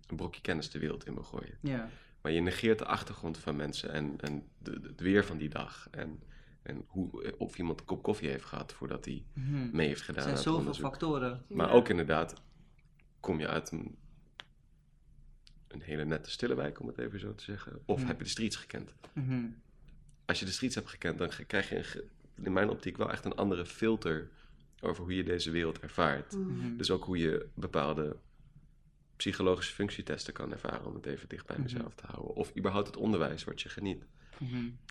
[0.07, 1.57] een brokje kennis de wereld in wil gooien.
[2.21, 5.49] Maar je negeert de achtergrond van mensen en, en de, de- het weer van die
[5.49, 5.87] dag.
[5.91, 6.23] En,
[6.61, 9.75] en hoe, of iemand een kop koffie heeft gehad voordat hij Mhm.
[9.75, 10.21] mee heeft Er gedaan.
[10.23, 10.85] zijn aan het zoveel onderzoek.
[10.85, 11.43] factoren.
[11.47, 11.73] Maar Ja.
[11.73, 12.41] ook inderdaad,
[13.19, 13.97] kom je uit een,
[15.67, 17.81] een hele nette stille wijk, om het even zo te zeggen.
[17.85, 18.07] Of Mhm.
[18.07, 18.93] heb je de streets gekend.
[20.25, 22.05] Als je de streets hebt gekend, dan krijg je
[22.43, 24.29] in mijn optiek wel echt een andere filter
[24.83, 26.35] over hoe je deze wereld ervaart.
[26.35, 26.51] Mhm.
[26.51, 26.77] Mhm.
[26.77, 28.15] Dus ook hoe je bepaalde
[29.15, 32.35] psychologische functietesten kan ervaren, om het even dicht bij mezelf te houden.
[32.35, 34.05] Of überhaupt het onderwijs wat je geniet.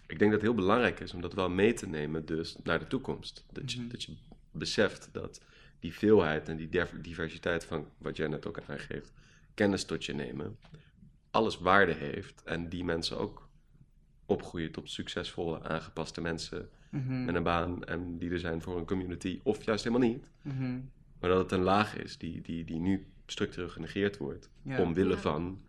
[0.06, 2.78] Ik denk dat het heel belangrijk is om dat wel mee te nemen dus naar
[2.78, 3.44] de toekomst.
[3.52, 4.16] Dat je, dat je
[4.50, 5.40] beseft dat
[5.80, 9.12] die veelheid en die div- diversiteit van wat jij net ook aangeeft,
[9.54, 10.58] kennis tot je nemen,
[11.30, 13.48] alles waarde heeft en die mensen ook
[14.26, 17.24] opgroeien tot succesvolle, aangepaste mensen Mhm.
[17.24, 20.24] met een baan en die er zijn voor een community, of juist helemaal niet.
[20.42, 20.80] Mhm.
[21.20, 24.80] Maar dat het een laag is die, die, die nu structureel genegeerd wordt, Ja.
[24.80, 25.20] omwille Ja.
[25.20, 25.60] van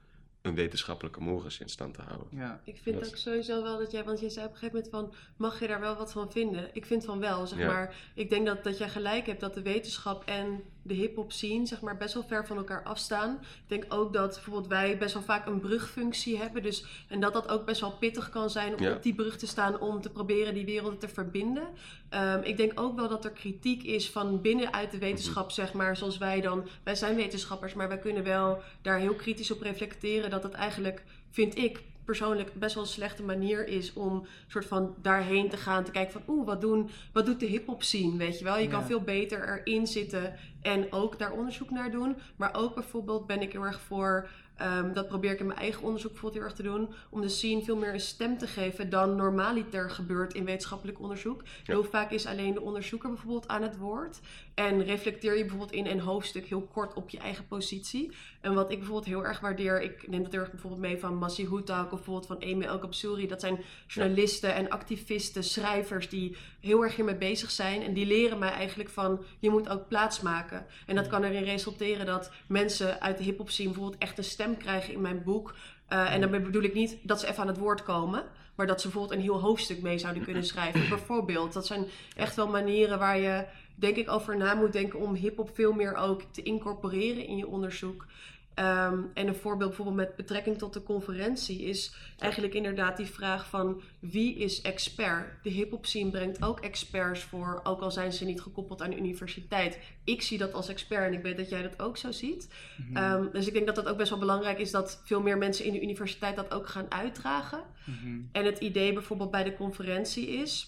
[0.42, 2.28] een wetenschappelijke morris in stand te houden.
[2.32, 2.62] Ja.
[2.64, 5.14] Ik vind Dat- ook sowieso wel dat jij, want je zei op een gegeven moment
[5.14, 6.70] van, mag je daar wel wat van vinden?
[6.74, 7.68] Ik vind van wel, zeg Ja.
[7.68, 7.96] maar.
[8.16, 11.82] Ik denk dat, dat jij gelijk hebt dat de wetenschap en de hip-hop scene, zeg
[11.82, 13.40] maar, best wel ver van elkaar afstaan.
[13.42, 16.64] Ik denk ook dat bijvoorbeeld wij best wel vaak een brugfunctie hebben.
[16.64, 18.92] Dus, en dat dat ook best wel pittig kan zijn om Ja.
[18.96, 21.68] op die brug te staan om te proberen die werelden te verbinden.
[22.10, 25.98] Ehm, ik denk ook wel dat er kritiek is van binnenuit de wetenschap, zeg maar,
[25.98, 26.68] zoals wij dan.
[26.84, 31.04] Wij zijn wetenschappers, maar wij kunnen wel daar heel kritisch op reflecteren dat het eigenlijk,
[31.32, 35.84] vind ik persoonlijk, best wel een slechte manier is om soort van daarheen te gaan,
[35.84, 38.58] te kijken van oeh, wat, doen, wat doet de hip-hop scene, weet je wel?
[38.58, 38.86] Je kan Ja.
[38.86, 42.16] veel beter erin zitten en ook daar onderzoek naar doen.
[42.36, 44.28] Maar ook bijvoorbeeld ben ik heel erg voor.
[44.58, 46.90] ehm, dat probeer ik in mijn eigen onderzoek bijvoorbeeld heel erg te doen.
[47.10, 51.42] Om de scene veel meer een stem te geven dan normaliter gebeurt in wetenschappelijk onderzoek.
[51.64, 54.20] Heel vaak is alleen de onderzoeker bijvoorbeeld aan het woord.
[54.54, 58.12] En reflecteer je bijvoorbeeld in een hoofdstuk heel kort op je eigen positie.
[58.42, 61.16] En wat ik bijvoorbeeld heel erg waardeer, ik neem dat heel erg bijvoorbeeld mee van
[61.16, 63.28] Massi Houtak of bijvoorbeeld van Amy El Kapsouri.
[63.28, 67.82] Dat zijn journalisten en activisten, schrijvers die heel erg hiermee bezig zijn.
[67.82, 70.66] En die leren mij eigenlijk van, je moet ook plaats maken.
[70.86, 74.58] En dat kan erin resulteren dat mensen uit de hip-hop scene bijvoorbeeld echt een stem
[74.58, 75.56] krijgen in mijn boek.
[75.90, 78.24] Uh, en daarmee bedoel ik niet dat ze even aan het woord komen,
[78.56, 80.90] maar dat ze bijvoorbeeld een heel hoofdstuk mee zouden kunnen schrijven.
[80.90, 81.86] Bijvoorbeeld, dat zijn
[82.16, 85.96] echt wel manieren waar je, denk ik, over na moet denken om hip-hop veel meer
[85.96, 88.06] ook te incorporeren in je onderzoek.
[88.60, 93.50] Um, en een voorbeeld bijvoorbeeld met betrekking tot de conferentie is eigenlijk inderdaad die vraag
[93.50, 95.44] van wie is expert?
[95.44, 98.98] De hip-hop scene brengt ook experts voor, ook al zijn ze niet gekoppeld aan de
[98.98, 99.80] universiteit.
[100.04, 102.54] Ik zie dat als expert en ik weet dat jij dat ook zo ziet.
[102.78, 103.04] Mhm.
[103.04, 105.66] Um, dus ik denk dat dat ook best wel belangrijk is dat veel meer mensen
[105.66, 107.64] in de universiteit dat ook gaan uitdragen.
[107.84, 108.22] Mhm.
[108.32, 110.68] En het idee bijvoorbeeld bij de conferentie is,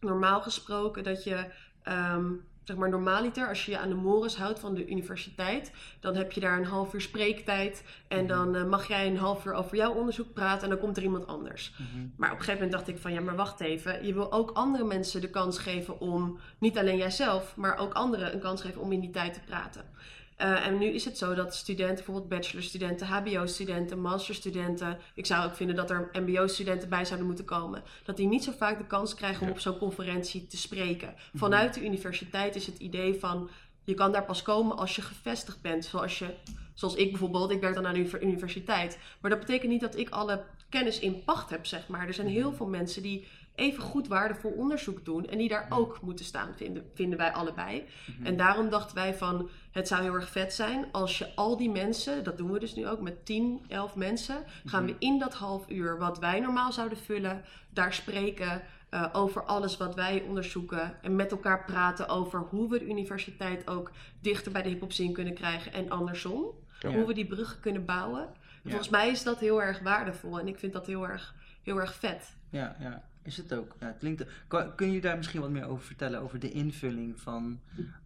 [0.00, 1.44] normaal gesproken, dat je,
[1.88, 6.16] um, zeg maar normaliter, als je je aan de mores houdt van de universiteit, dan
[6.16, 8.28] heb je daar een half uur spreektijd en Mhm.
[8.28, 11.02] dan uh, mag jij een half uur over jouw onderzoek praten en dan komt er
[11.02, 11.72] iemand anders.
[11.76, 12.06] Mhm.
[12.16, 14.50] Maar op een gegeven moment dacht ik van, ja, maar wacht even, je wil ook
[14.50, 18.80] andere mensen de kans geven om, niet alleen jijzelf, maar ook anderen een kans geven
[18.80, 19.84] om in die tijd te praten.
[20.42, 25.56] Uh, en nu is het zo dat studenten, bijvoorbeeld bachelorstudenten, HBO-studenten, masterstudenten, ik zou ook
[25.56, 29.14] vinden dat er MBO-studenten bij zouden moeten komen, dat die niet zo vaak de kans
[29.14, 31.14] krijgen om op zo'n conferentie te spreken.
[31.34, 33.50] Vanuit de universiteit is het idee van
[33.84, 36.34] je kan daar pas komen als je gevestigd bent, zoals je.
[36.74, 38.98] Zoals ik bijvoorbeeld, ik werk dan aan de universiteit.
[39.20, 42.06] Maar dat betekent niet dat ik alle kennis in pacht heb, zeg maar.
[42.06, 46.00] Er zijn heel veel mensen die even goed waardevol onderzoek doen en die daar ook
[46.02, 47.84] moeten staan, vinden, vinden wij allebei.
[48.06, 48.26] Mhm.
[48.26, 51.70] En daarom dachten wij van, het zou heel erg vet zijn als je al die
[51.70, 55.34] mensen, dat doen we dus nu ook met 10, 11 mensen, gaan we in dat
[55.34, 61.02] half uur wat wij normaal zouden vullen, daar spreken uh, over alles wat wij onderzoeken
[61.02, 65.34] en met elkaar praten over hoe we de universiteit ook dichter bij de hip-hop kunnen
[65.34, 66.44] krijgen en andersom.
[66.80, 66.90] Ja.
[66.90, 68.20] Hoe we die bruggen kunnen bouwen.
[68.20, 68.70] Ja.
[68.70, 71.94] Volgens mij is dat heel erg waardevol en ik vind dat heel erg, heel erg
[71.94, 72.36] vet.
[72.50, 73.76] Ja, ja, is het ook.
[73.80, 77.20] Ja, het klinkt, kan, kun je daar misschien wat meer over vertellen, over de invulling
[77.20, 77.60] van,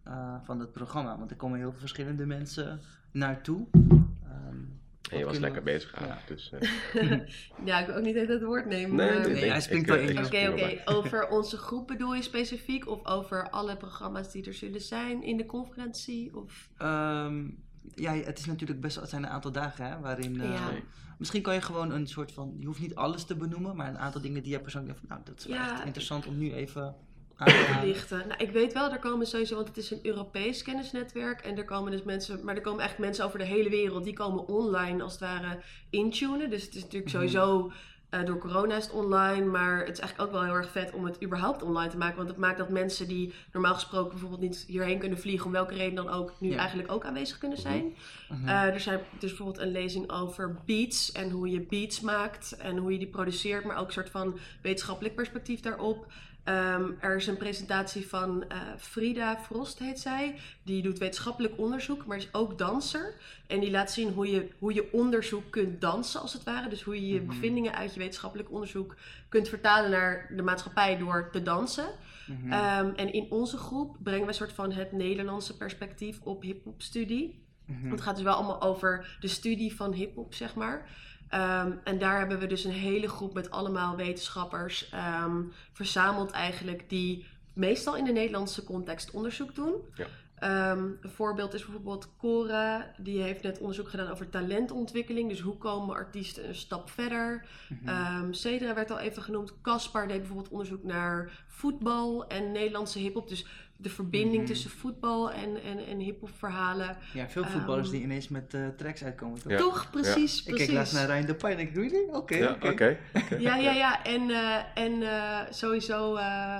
[0.07, 1.17] uh, van het programma?
[1.17, 2.79] Want er komen heel veel verschillende mensen
[3.11, 3.67] naartoe.
[3.73, 4.79] Um,
[5.11, 6.17] en je was lekker bezig aan, ja.
[6.27, 6.51] dus...
[6.93, 7.19] Uh...
[7.69, 8.95] ja, ik wil ook niet even het woord nemen.
[8.95, 9.27] Nee, maar...
[9.27, 10.25] nee, nee hij springt ik, wel in.
[10.25, 10.81] Oké, oké.
[10.97, 12.87] Over onze groep bedoel je specifiek?
[12.87, 16.37] Of over alle programma's die er zullen zijn in de conferentie?
[16.37, 16.69] Of...
[16.81, 17.63] Um,
[17.95, 20.41] ja, het is natuurlijk best wel, het zijn een aantal dagen hè, waarin...
[20.41, 20.69] eh, Ja.
[21.17, 23.97] Misschien kan je gewoon een soort van, je hoeft niet alles te benoemen, maar een
[23.97, 26.53] aantal dingen die jij persoonlijk denkt van, nou, dat is Ja, echt interessant om nu
[26.53, 26.95] even
[27.35, 28.27] aan te lichten.
[28.27, 31.41] Nou, ik weet wel, er komen sowieso, want het is een Europees kennisnetwerk.
[31.41, 34.03] En er komen dus mensen, maar er komen echt mensen over de hele wereld.
[34.03, 36.49] Die komen online als het ware intunen.
[36.49, 37.15] Dus het is natuurlijk Mhm.
[37.21, 37.71] sowieso,
[38.13, 39.45] eh, door corona is het online.
[39.45, 42.15] Maar het is eigenlijk ook wel heel erg vet om het überhaupt online te maken.
[42.17, 45.45] Want het maakt dat mensen die normaal gesproken bijvoorbeeld niet hierheen kunnen vliegen.
[45.45, 46.57] Om welke reden dan ook, nu Ja.
[46.57, 47.93] eigenlijk ook aanwezig kunnen zijn.
[48.29, 48.47] Mhm.
[48.47, 52.77] Eh, er zijn dus bijvoorbeeld een lezing over beats en hoe je beats maakt en
[52.77, 56.05] hoe je die produceert, maar ook een soort van wetenschappelijk perspectief daarop.
[56.43, 60.35] Ehm, er is een presentatie van eh, Frida Frost, heet zij.
[60.63, 63.13] Die doet wetenschappelijk onderzoek, maar is ook danser.
[63.47, 66.69] En die laat zien hoe je, hoe je onderzoek kunt dansen, als het ware.
[66.69, 67.27] Dus hoe je je Mhm.
[67.27, 68.95] bevindingen uit je wetenschappelijk onderzoek
[69.29, 71.87] kunt vertalen naar de maatschappij door te dansen.
[72.27, 72.51] Mhm.
[72.51, 76.81] Ehm, en in onze groep brengen we een soort van het Nederlandse perspectief op hip-hop
[76.81, 77.41] studie.
[77.65, 77.91] Mhm.
[77.91, 80.89] Het gaat dus wel allemaal over de studie van hip-hop, zeg maar.
[81.33, 85.41] Ehm, en daar hebben we dus een hele groep met allemaal wetenschappers ehm,
[85.71, 89.73] verzameld, eigenlijk, die meestal in de Nederlandse context onderzoek doen.
[89.95, 90.05] Ja.
[90.35, 95.29] Ehm, een voorbeeld is bijvoorbeeld Cora, die heeft net onderzoek gedaan over talentontwikkeling.
[95.29, 97.45] Dus hoe komen artiesten een stap verder?
[97.69, 97.87] Mhm.
[97.89, 99.61] Ehm Cedra werd al even genoemd.
[99.61, 103.29] Caspar deed bijvoorbeeld onderzoek naar voetbal en Nederlandse hip-hop.
[103.29, 103.45] Dus
[103.83, 104.45] de verbinding Mhm.
[104.45, 106.97] tussen voetbal en, en, en hip-hop verhalen.
[107.13, 109.39] ja, veel voetballers ehm, die ineens met eh, tracks uitkomen.
[109.41, 109.51] toch?
[109.51, 109.57] Ja.
[109.57, 110.65] Toch, precies, Ik precies.
[110.65, 112.07] keek laatst naar Ryan de Pijn en ik doe die?
[112.13, 112.97] Oké, Ja, oké.
[113.39, 114.03] Ja, ja, ja.
[114.03, 116.59] En, eh, en eh, sowieso, eh,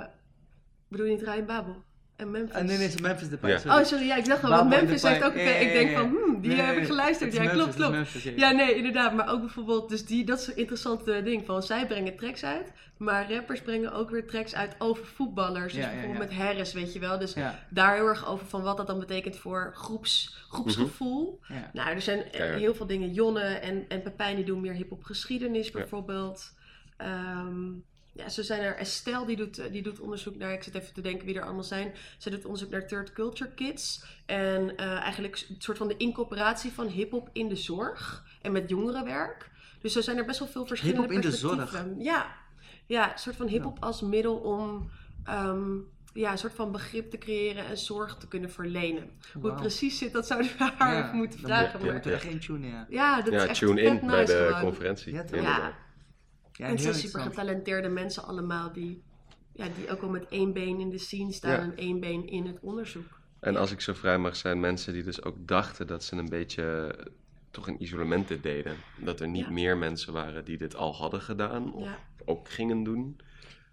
[0.88, 1.82] bedoel je niet Ryan Babel?
[2.16, 2.54] En Memphis?
[2.56, 3.52] Ah, nee, nee, het is Memphis de Pijn.
[3.52, 3.58] Ja.
[3.58, 3.78] sorry.
[3.78, 5.40] Oh, sorry, ja, ik dacht al, want Memphis heeft ook een...
[5.40, 7.32] Ja, ja, Ik denk van, hmm, die Nee, heb ik geluisterd.
[7.32, 7.92] Ja, klopt, Memphis, klopt.
[7.92, 8.56] Memphis, ja, Ja, ja.
[8.56, 9.14] nee, inderdaad.
[9.14, 12.72] Maar ook bijvoorbeeld, dus die, dat is een interessante ding van, zij brengen tracks uit,
[12.96, 15.72] maar rappers brengen ook weer tracks uit over voetballers.
[15.72, 16.36] Dus Ja, ja, bijvoorbeeld ja.
[16.36, 17.18] met Harris, weet je wel.
[17.18, 21.40] Dus Ja, daar heel erg over van wat dat dan betekent voor groeps, groepsgevoel.
[21.48, 21.70] ja.
[21.72, 23.12] Nou, er zijn heel veel dingen.
[23.12, 25.72] Jonne en, en Pepijn die doen meer hip-hop geschiedenis Ja.
[25.72, 26.52] bijvoorbeeld.
[26.96, 27.62] Ehm,
[28.14, 28.76] ja, zo zijn er.
[28.76, 30.52] Estelle die doet, eh, die doet onderzoek naar.
[30.52, 31.92] Ik zit even te denken wie er allemaal zijn.
[32.18, 34.04] Zij doet onderzoek naar third culture kids.
[34.26, 38.68] En eh, eigenlijk een soort van de incorporatie van hip-hop in de zorg en met
[38.68, 39.50] jongerenwerk.
[39.80, 42.00] Dus zo zijn er best wel veel verschillende Hip-hop in de perspectieven.
[42.02, 42.26] Ja,
[42.86, 44.90] ja, een soort van hip-hop als middel om.
[45.24, 45.72] ehm,
[46.12, 49.10] ja, een soort van begrip te creëren en zorg te kunnen verlenen.
[49.32, 51.80] Hoe het precies zit, dat zouden we haar Ja, even moeten dan vragen.
[51.80, 52.86] moet- echt ja.
[52.88, 54.60] ja, dat is Ja, echt tune in bij de gewoon.
[54.60, 55.12] conferentie.
[55.12, 55.74] Ja,
[56.56, 59.02] Ja, en het zijn super getalenteerde mensen allemaal die,
[59.52, 61.58] ja, die ook al met één been in de scene staan Ja.
[61.60, 63.20] en één been in het onderzoek.
[63.40, 66.28] En als ik zo vrij mag zijn, mensen die dus ook dachten dat ze een
[66.28, 66.62] beetje
[66.98, 67.06] eh,
[67.50, 68.76] toch een isolement dit deden.
[68.98, 69.50] Dat er niet Ja.
[69.50, 73.16] meer mensen waren die dit al hadden gedaan of Ja, ook gingen doen.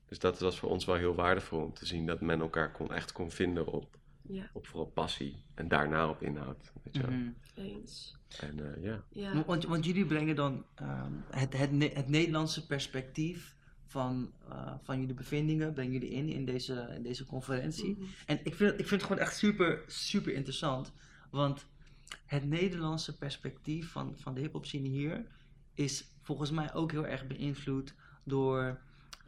[0.07, 2.93] Dus dat was voor ons wel heel waardevol om te zien dat men elkaar kon,
[2.93, 6.71] echt kon vinden op, ja, op vooral passie en daarna op inhoud.
[6.83, 7.11] Weet je wel.
[7.11, 7.29] Mhm.
[7.55, 8.15] eens.
[8.39, 12.65] En eh, ja, Ja, Want, want jullie brengen dan ehm, het, het, Ne- het Nederlandse
[12.65, 17.95] perspectief van, eh, van jullie bevindingen, brengen jullie in in deze, in deze conferentie.
[17.97, 18.03] Mhm.
[18.25, 20.91] En ik vind, ik vind het gewoon echt super, super interessant.
[21.29, 21.65] Want
[22.25, 25.25] het Nederlandse perspectief van, van de hip-hop scene hier
[25.73, 28.79] is volgens mij ook heel erg beïnvloed door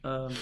[0.01, 0.33] ehm,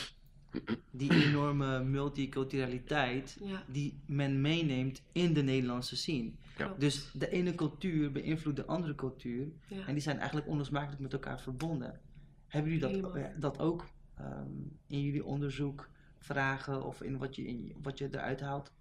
[0.91, 6.31] die enorme multiculturaliteit ja, die men meeneemt in de Nederlandse scene.
[6.55, 6.79] Klopt.
[6.79, 9.47] Dus de ene cultuur beïnvloedt de andere cultuur.
[9.67, 9.85] ja.
[9.87, 12.01] En die zijn eigenlijk onlosmakelijk met elkaar verbonden.
[12.47, 13.85] Hebben jullie dat, eh, dat ook
[14.15, 14.51] ehm,
[14.87, 18.71] in jullie onderzoek, vragen of in wat je, in wat je eruit haalt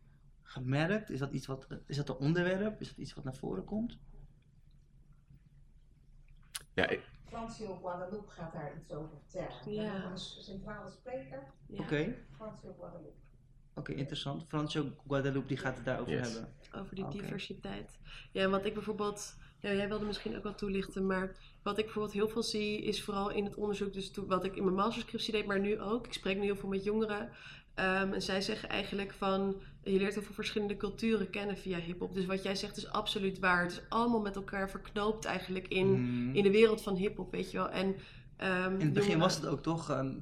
[0.43, 1.11] gemerkt?
[1.11, 2.81] Is dat, iets wat, is dat een onderwerp?
[2.81, 3.99] Is dat iets wat naar voren komt?
[6.75, 9.73] ja ik- Francio Guadalupe gaat daar iets over vertellen.
[9.83, 10.11] Ja.
[10.11, 11.81] Een centrale spreker, ja.
[11.83, 12.75] Oké, Francio.
[13.81, 14.45] Oké, interessant.
[14.49, 16.33] Francio Guadalupe die gaat het daarover Yes.
[16.33, 16.53] hebben.
[16.77, 17.99] Over die diversiteit.
[18.33, 21.85] Ja, en wat ik bijvoorbeeld, ja, jij wilde misschien ook wel toelichten, maar wat ik
[21.85, 24.77] bijvoorbeeld heel veel zie, is vooral in het onderzoek, dus toen, wat ik in mijn
[24.77, 26.07] masterscriptie deed, maar nu ook.
[26.07, 27.31] Ik spreek nu heel veel met jongeren.
[27.75, 32.15] ehm, en zij zeggen eigenlijk van, je leert heel veel verschillende culturen kennen via hip-hop.
[32.15, 33.63] Dus wat jij zegt is absoluut waar.
[33.63, 36.35] Het is allemaal met elkaar verknoopt eigenlijk in, Mhm.
[36.37, 37.69] in de wereld van hip-hop, weet je wel.
[37.69, 37.97] En,
[38.37, 40.15] ehm, In het begin jongeren- was het ook toch ehm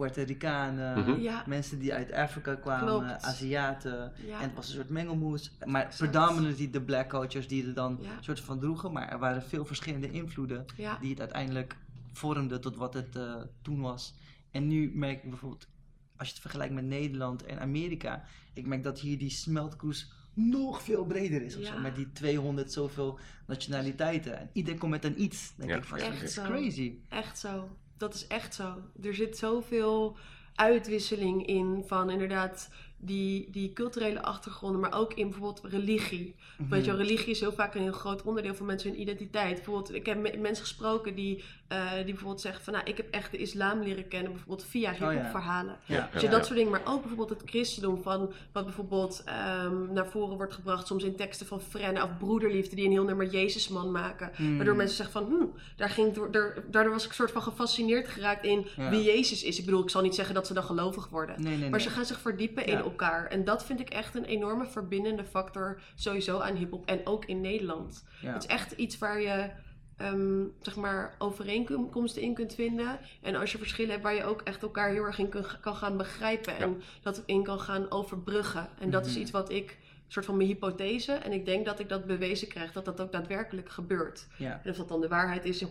[0.00, 1.20] Puerto Ricanen, Mhm.
[1.20, 3.22] Ja, mensen die uit Afrika kwamen, Klopt.
[3.22, 4.12] Aziaten.
[4.26, 5.52] ja, En het was een soort mengelmoes.
[5.64, 6.10] Maar Exact.
[6.10, 8.16] predominantly de black cultures die er dan Ja.
[8.16, 8.92] een soort van droegen.
[8.92, 11.76] Maar er waren veel verschillende invloeden ja, die het uiteindelijk
[12.12, 14.14] vormden tot wat het eh, toen was.
[14.50, 15.68] En nu merk ik bijvoorbeeld,
[16.16, 20.82] als je het vergelijkt met Nederland en Amerika, ik merk dat hier die smeltkroes nog
[20.82, 21.54] veel breder is.
[21.54, 21.78] Ja.
[21.78, 24.38] met die 200 zoveel nationaliteiten.
[24.38, 25.52] En iedereen komt met een iets.
[25.56, 25.76] Denk Ja.
[25.76, 26.42] ik van, Echt dat is zo.
[26.44, 26.94] crazy.
[27.08, 27.76] echt zo.
[28.00, 28.82] Dat is echt zo.
[29.02, 30.16] Er zit zoveel
[30.54, 32.70] uitwisseling in van inderdaad
[33.02, 36.34] die, die culturele achtergronden, maar ook in bijvoorbeeld religie.
[36.58, 36.68] Mhm.
[36.70, 39.54] Weet je religie is heel vaak een heel groot onderdeel van mensen hun identiteit.
[39.54, 43.10] Bijvoorbeeld, ik heb met mensen gesproken die, eh, die bijvoorbeeld zeggen van, nou, ik heb
[43.10, 45.10] echt de islam leren kennen, bijvoorbeeld via Oh, ja.
[45.10, 45.76] hip-hop verhalen.
[45.84, 46.10] Ja.
[46.12, 50.36] Dus dat soort dingen, maar ook bijvoorbeeld het christendom van wat bijvoorbeeld ehm, naar voren
[50.36, 54.30] wordt gebracht, soms in teksten van Frenna of broederliefde, die een heel nummer Jezusman maken.
[54.36, 54.56] Mm.
[54.56, 55.44] Waardoor mensen zeggen van, hm,
[55.76, 58.90] daar ging door, daar, daardoor was ik soort van gefascineerd geraakt in Ja.
[58.90, 59.58] wie Jezus is.
[59.58, 61.42] Ik bedoel, ik zal niet zeggen dat ze dan gelovig worden.
[61.42, 61.88] Nee, nee, Maar nee.
[61.88, 62.78] ze gaan zich verdiepen Ja.
[62.78, 63.26] in elkaar.
[63.26, 66.86] En dat vind ik echt een enorme verbindende factor sowieso aan hiphop.
[66.86, 68.04] En ook in Nederland.
[68.20, 68.32] Ja.
[68.32, 69.50] Het is echt iets waar je
[69.96, 72.98] ehm, zeg maar overeenkomsten in kunt vinden.
[73.22, 75.74] En als je verschillen hebt waar je ook echt elkaar heel erg in kun- kan
[75.76, 76.56] gaan begrijpen.
[76.56, 78.68] En dat in kan gaan overbruggen.
[78.78, 79.20] En dat is Mhm.
[79.20, 79.78] iets wat ik,
[80.12, 81.12] soort van mijn hypothese.
[81.12, 84.26] En ik denk dat ik dat bewezen krijg dat dat ook daadwerkelijk gebeurt.
[84.36, 84.60] Ja.
[84.64, 85.68] En of dat dan de waarheid is, 100%,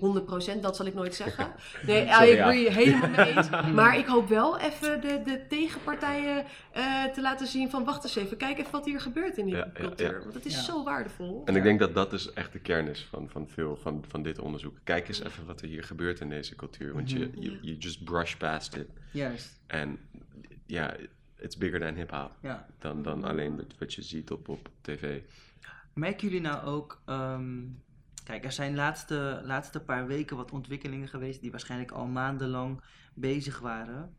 [0.62, 1.47] dat zal ik nooit zeggen.
[1.86, 2.43] Nee, I Sorry, ja.
[2.45, 3.49] agree, helemaal mee eens.
[3.80, 7.84] Maar ik hoop wel even de, de tegenpartijen eh, te laten zien van...
[7.84, 10.12] wacht eens even, kijk even wat hier gebeurt in die Ja, cultuur.
[10.13, 10.19] ja.
[10.19, 10.62] Want het is Ja.
[10.62, 11.41] zo waardevol.
[11.45, 14.23] En ik denk dat dat dus echt de kern is van, van veel van, van
[14.23, 14.78] dit onderzoek.
[14.84, 16.93] Kijk eens even wat er hier gebeurt in deze cultuur.
[16.93, 17.41] Want je, Mhm.
[17.41, 18.88] je, je just brush past it.
[19.12, 19.60] Juist.
[19.67, 19.99] En
[20.65, 20.93] ja,
[21.39, 22.32] it's bigger than hip-hop.
[22.41, 22.65] Ja.
[22.80, 25.21] Dan, dan alleen wat- je ziet op, op tv.
[25.93, 27.65] Merken jullie nou ook, ehm,
[28.23, 32.82] kijk, er zijn laatste, laatste paar weken wat ontwikkelingen geweest die waarschijnlijk al maandenlang
[33.13, 34.15] bezig waren,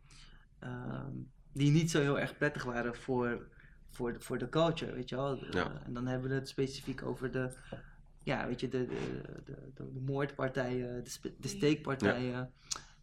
[0.58, 1.12] ehm,
[1.52, 3.48] die niet zo heel erg prettig waren voor,
[3.90, 5.44] voor, de- voor de culture, weet je wel.
[5.44, 5.50] Ja.
[5.50, 7.52] Eh, en dan hebben we het specifiek over de,
[8.22, 12.52] ja, weet je, de, de, de, de, moordpartijen, de, de steekpartijen.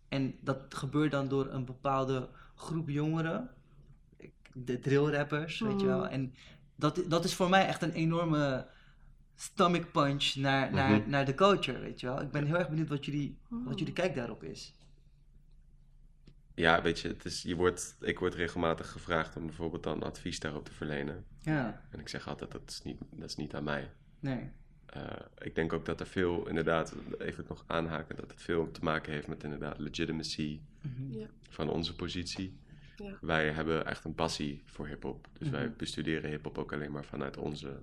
[0.10, 3.50] En dat gebeurt dan door een bepaalde groep jongeren,
[4.66, 6.00] de drillrappers, weet je wel.
[6.04, 6.12] Mhm.
[6.14, 6.34] En
[6.76, 8.68] dat, dat is voor mij echt een enorme
[9.36, 11.10] stomach punch naar, naar, Mhm.
[11.10, 12.22] naar de culture, weet je wel.
[12.22, 14.76] Ik ben heel erg benieuwd wat jullie, wat jullie kijk daarop is.
[16.56, 20.40] Ja, weet je, het is, je wordt, ik word regelmatig gevraagd om bijvoorbeeld dan advies
[20.40, 21.26] daarop te verlenen.
[21.42, 23.92] Ja, En ik zeg altijd, dat is niet, dat is niet aan mij.
[24.20, 24.50] nee.
[24.88, 25.04] Eh,
[25.38, 28.84] ik denk ook dat er veel, inderdaad, even het nog aanhaken, dat het veel te
[28.84, 31.12] maken heeft met inderdaad legitimacy Mhm.
[31.20, 31.28] Ja.
[31.50, 32.58] van onze positie.
[33.04, 33.18] Ja.
[33.22, 35.28] Wij hebben echt een passie voor hip-hop.
[35.40, 35.78] Dus wij Mhm.
[35.78, 37.80] bestuderen hip-hop ook alleen maar vanuit onze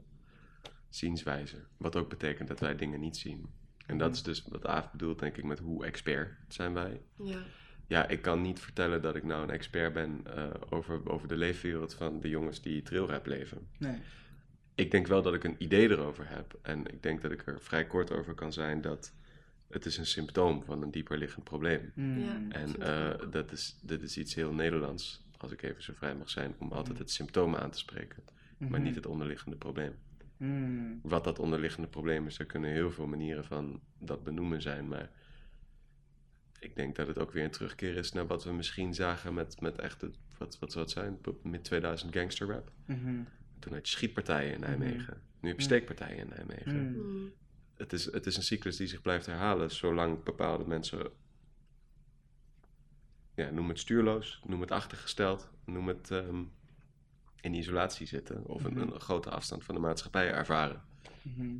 [0.88, 1.56] zienswijze.
[1.76, 3.46] Wat ook betekent dat wij dingen niet zien.
[3.86, 4.16] En dat Mhm.
[4.16, 7.00] is dus wat Aaf bedoelt, denk ik, met hoe expert zijn wij.
[7.16, 7.42] Ja.
[7.86, 11.36] Ja, ik kan niet vertellen dat ik nou een expert ben eh, over, over de
[11.36, 13.68] leefwereld van de jongens die trailrap leven.
[13.78, 13.98] Nee.
[14.74, 16.58] Ik denk wel dat ik een idee erover heb.
[16.62, 19.12] En ik denk dat ik er vrij kort over kan zijn dat
[19.74, 21.92] het is een symptoom van een dieper liggend probleem.
[21.94, 22.18] Mm.
[22.18, 22.40] Ja.
[22.48, 26.30] En eh, dat, is, dat is iets heel Nederlands, als ik even zo vrij mag
[26.30, 28.22] zijn, om altijd het symptoom aan te spreken,
[28.58, 28.82] maar Mhm.
[28.82, 29.92] niet het onderliggende probleem.
[30.36, 31.00] Mm.
[31.02, 35.10] Wat dat onderliggende probleem is, er kunnen heel veel manieren van dat benoemen zijn, maar
[36.58, 39.60] ik denk dat het ook weer een terugkeer is naar wat we misschien zagen met,
[39.60, 42.70] met echt, het, wat, wat zou het zijn, mid 2000 gangster rap.
[42.86, 43.20] Mhm.
[43.58, 45.70] Toen had je schietpartijen in Nijmegen, nu heb je Mm.
[45.70, 46.92] steekpartijen in Nijmegen.
[46.92, 47.32] Mm.
[47.76, 51.10] Het, is, het is een cyclus die zich blijft herhalen, zolang bepaalde mensen,
[53.34, 56.42] ja, noem het stuurloos, noem het achtergesteld, noem het ehm,
[57.40, 58.80] in isolatie zitten of een, Mhm.
[58.92, 60.82] een grote afstand van de maatschappij ervaren.
[61.22, 61.54] Mhm.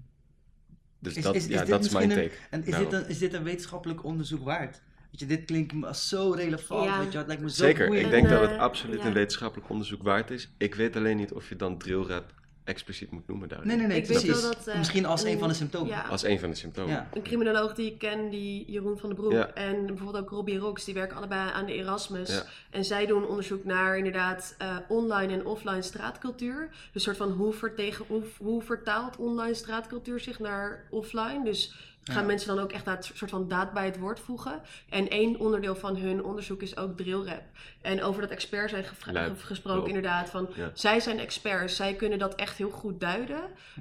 [0.98, 2.34] Dus Is- dat, is- is ja, dit dat is mijn take.
[2.50, 4.82] En is dit, een, is dit een wetenschappelijk onderzoek waard?
[5.10, 6.98] Weet je, dit klinkt me als zo relevant, Ja.
[6.98, 9.06] weet je, het lijkt me zo Zeker, ik denk En, dat het eh, absoluut ja.
[9.06, 10.50] een wetenschappelijk onderzoek waard is.
[10.58, 13.66] Ik weet alleen niet of je dan drillrap expliciet moet noemen daarin.
[13.68, 14.42] Nee, nee, nee, Ik weet precies.
[14.42, 15.88] wel dat, eh, Misschien als een een- van de symptomen.
[15.88, 16.02] ja.
[16.02, 16.90] Als een van de symptomen.
[16.92, 17.08] Ja.
[17.14, 19.32] Een criminoloog die ik ken, die Jeroen van den Broek.
[19.32, 19.52] Ja.
[19.54, 22.28] En bijvoorbeeld ook Robbie Rox, die werken allebei aan de Erasmus.
[22.30, 22.42] Ja.
[22.70, 26.68] En zij doen onderzoek naar inderdaad eh, online en offline straatcultuur.
[26.70, 31.44] Dus een soort van hoe, vertegen, hoe, hoe vertaalt online straatcultuur zich naar offline?
[31.44, 31.74] Dus
[32.04, 32.26] gaan Ja.
[32.26, 34.60] mensen dan ook echt dat soort van daad bij het woord voegen?
[34.88, 37.42] En één onderdeel van hun onderzoek is ook drillrap.
[37.82, 39.40] En over dat expert zijn Lijp.
[39.42, 39.88] gesproken Wel.
[39.88, 40.30] inderdaad.
[40.30, 40.70] Van, Ja.
[40.74, 43.40] Zij zijn experts, zij kunnen dat echt heel goed duiden.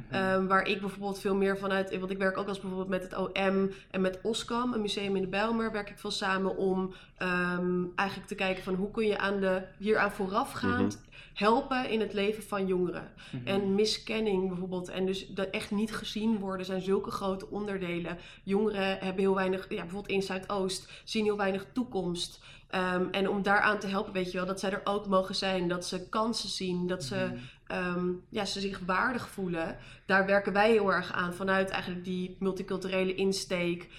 [0.10, 3.18] Ehm, waar ik bijvoorbeeld veel meer vanuit, want ik werk ook als bijvoorbeeld met het
[3.18, 7.84] OM en met OSCAM, een museum in de Bijlmer, werk ik veel samen om ehm,
[7.96, 11.02] eigenlijk te kijken van hoe kun je aan de, hieraan voorafgaand
[11.34, 13.12] helpen in het leven van jongeren.
[13.32, 13.48] Mhm.
[13.48, 18.18] En miskenning bijvoorbeeld, en dus dat echt niet gezien worden, zijn zulke grote onderdelen.
[18.44, 22.42] Jongeren hebben heel weinig, ja, bijvoorbeeld in Zuidoost, zien heel weinig toekomst.
[22.70, 25.68] Ehm, en om daaraan te helpen, weet je wel, dat zij er ook mogen zijn,
[25.68, 27.38] dat ze kansen zien, dat ze, Mhm.
[27.68, 29.78] ehm, ja, ze zich waardig voelen.
[30.06, 33.90] Daar werken wij heel erg aan vanuit eigenlijk die multiculturele insteek,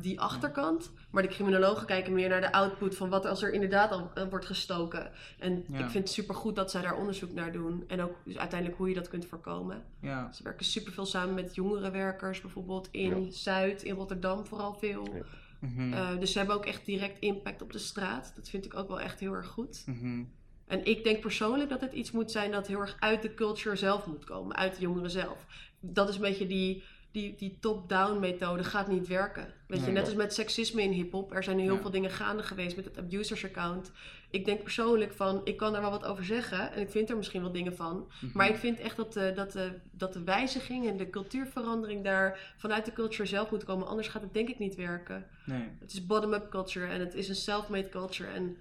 [0.00, 0.90] die achterkant.
[1.16, 4.24] Maar de criminologen kijken meer naar de output van wat als er inderdaad al eh,
[4.30, 5.10] wordt gestoken.
[5.38, 5.78] En Ja.
[5.78, 7.84] ik vind het supergoed dat zij daar onderzoek naar doen.
[7.88, 9.82] En ook dus uiteindelijk hoe je dat kunt voorkomen.
[10.00, 10.32] Ja.
[10.32, 15.06] Ze werken superveel samen met jongerenwerkers, bijvoorbeeld in Zuid, in Rotterdam vooral veel.
[15.14, 15.22] Ja.
[15.60, 15.92] Mhm.
[15.92, 18.32] Eh, dus ze hebben ook echt direct impact op de straat.
[18.34, 19.82] Dat vind ik ook wel echt heel erg goed.
[19.86, 20.24] Mhm.
[20.66, 23.76] En ik denk persoonlijk dat het iets moet zijn dat heel erg uit de culture
[23.76, 25.46] zelf moet komen, uit de jongeren zelf.
[25.80, 26.82] Dat is een beetje die,
[27.16, 29.46] die, die top-down methode gaat niet werken.
[29.66, 31.32] Weet je, net als met seksisme in hip-hop.
[31.32, 31.80] Er zijn nu heel Ja.
[31.80, 33.92] veel dingen gaande geweest met het abusers account.
[34.30, 36.72] Ik denk persoonlijk van, ik kan daar wel wat over zeggen.
[36.72, 38.06] En ik vind er misschien wel dingen van.
[38.20, 38.36] Mhm.
[38.38, 42.54] Maar ik vind echt dat de, dat, de, dat de wijziging en de cultuurverandering daar
[42.56, 43.86] vanuit de culture zelf moet komen.
[43.86, 45.26] Anders gaat het denk ik niet werken.
[45.44, 45.68] Nee.
[45.80, 48.30] Het is bottom-up culture en het is een self-made culture.
[48.30, 48.56] En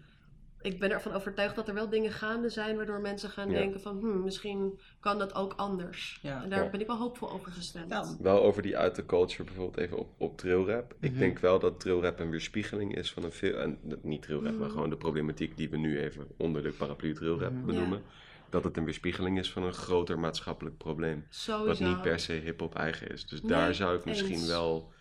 [0.65, 3.57] ik ben ervan overtuigd dat er wel dingen gaande zijn waardoor mensen gaan Ja.
[3.57, 6.19] denken van hmm, misschien kan dat ook anders.
[6.21, 6.43] Ja.
[6.43, 6.69] en daar Ja.
[6.69, 7.89] ben ik wel hoopvol over gestemd.
[7.89, 10.95] Ja, Wel over die uit de culture, bijvoorbeeld even op, op drillrap.
[10.99, 11.19] Ik Mhm.
[11.19, 13.57] denk wel dat drillrap een weerspiegeling is van een veel...
[13.57, 14.69] En niet drillrap, maar Mhm.
[14.71, 17.65] gewoon de problematiek die we nu even onder de paraplu drillrap Mhm.
[17.65, 18.01] benoemen.
[18.49, 21.25] Dat het een weerspiegeling is van een groter maatschappelijk probleem.
[21.29, 21.65] Sowieso.
[21.67, 23.25] Wat niet per se hip-hop eigen is.
[23.27, 24.47] Dus Nee, daar zou ik misschien eens.
[24.47, 24.91] wel...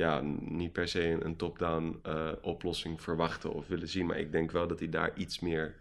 [0.00, 4.06] Ja, niet per se een, een top-down eh, oplossing verwachten of willen zien.
[4.06, 5.74] Maar ik denk wel dat hij daar iets meer...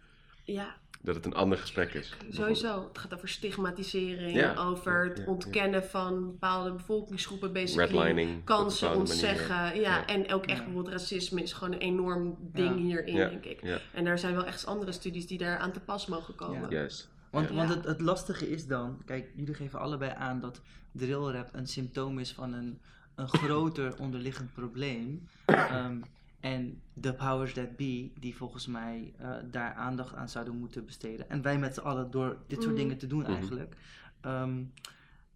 [0.43, 2.15] Ja, Dat het een ander gesprek is.
[2.30, 2.88] sowieso.
[2.88, 4.55] Het gaat over stigmatisering, Ja.
[4.55, 8.41] over het ja, ontkennen van bepaalde bevolkingsgroepen, basically.
[8.43, 9.55] Kansen ontzeggen.
[9.55, 10.05] Ja, Ja.
[10.07, 10.63] en ook echt Ja.
[10.63, 12.82] bijvoorbeeld racisme is gewoon een enorm ding Ja.
[12.82, 13.30] hierin, Ja.
[13.30, 13.63] denk ik.
[13.63, 16.61] Ja, En daar zijn wel echt andere studies die daar aan te pas mogen komen.
[16.61, 16.70] Ja.
[16.70, 17.09] juist.
[17.32, 17.55] Want, Ja.
[17.55, 20.61] want het, het lastige is dan, kijk, jullie geven allebei aan dat
[20.91, 22.80] drillrap een symptoom is van een,
[23.20, 25.28] een groter onderliggend probleem.
[25.45, 25.97] Ehm,
[26.39, 31.30] en de powers that be, die volgens mij eh, daar aandacht aan zouden moeten besteden.
[31.30, 32.82] En wij met z'n allen door dit soort Mhm.
[32.84, 33.32] dingen te doen Mhm.
[33.32, 33.76] eigenlijk.
[34.22, 34.61] Ehm,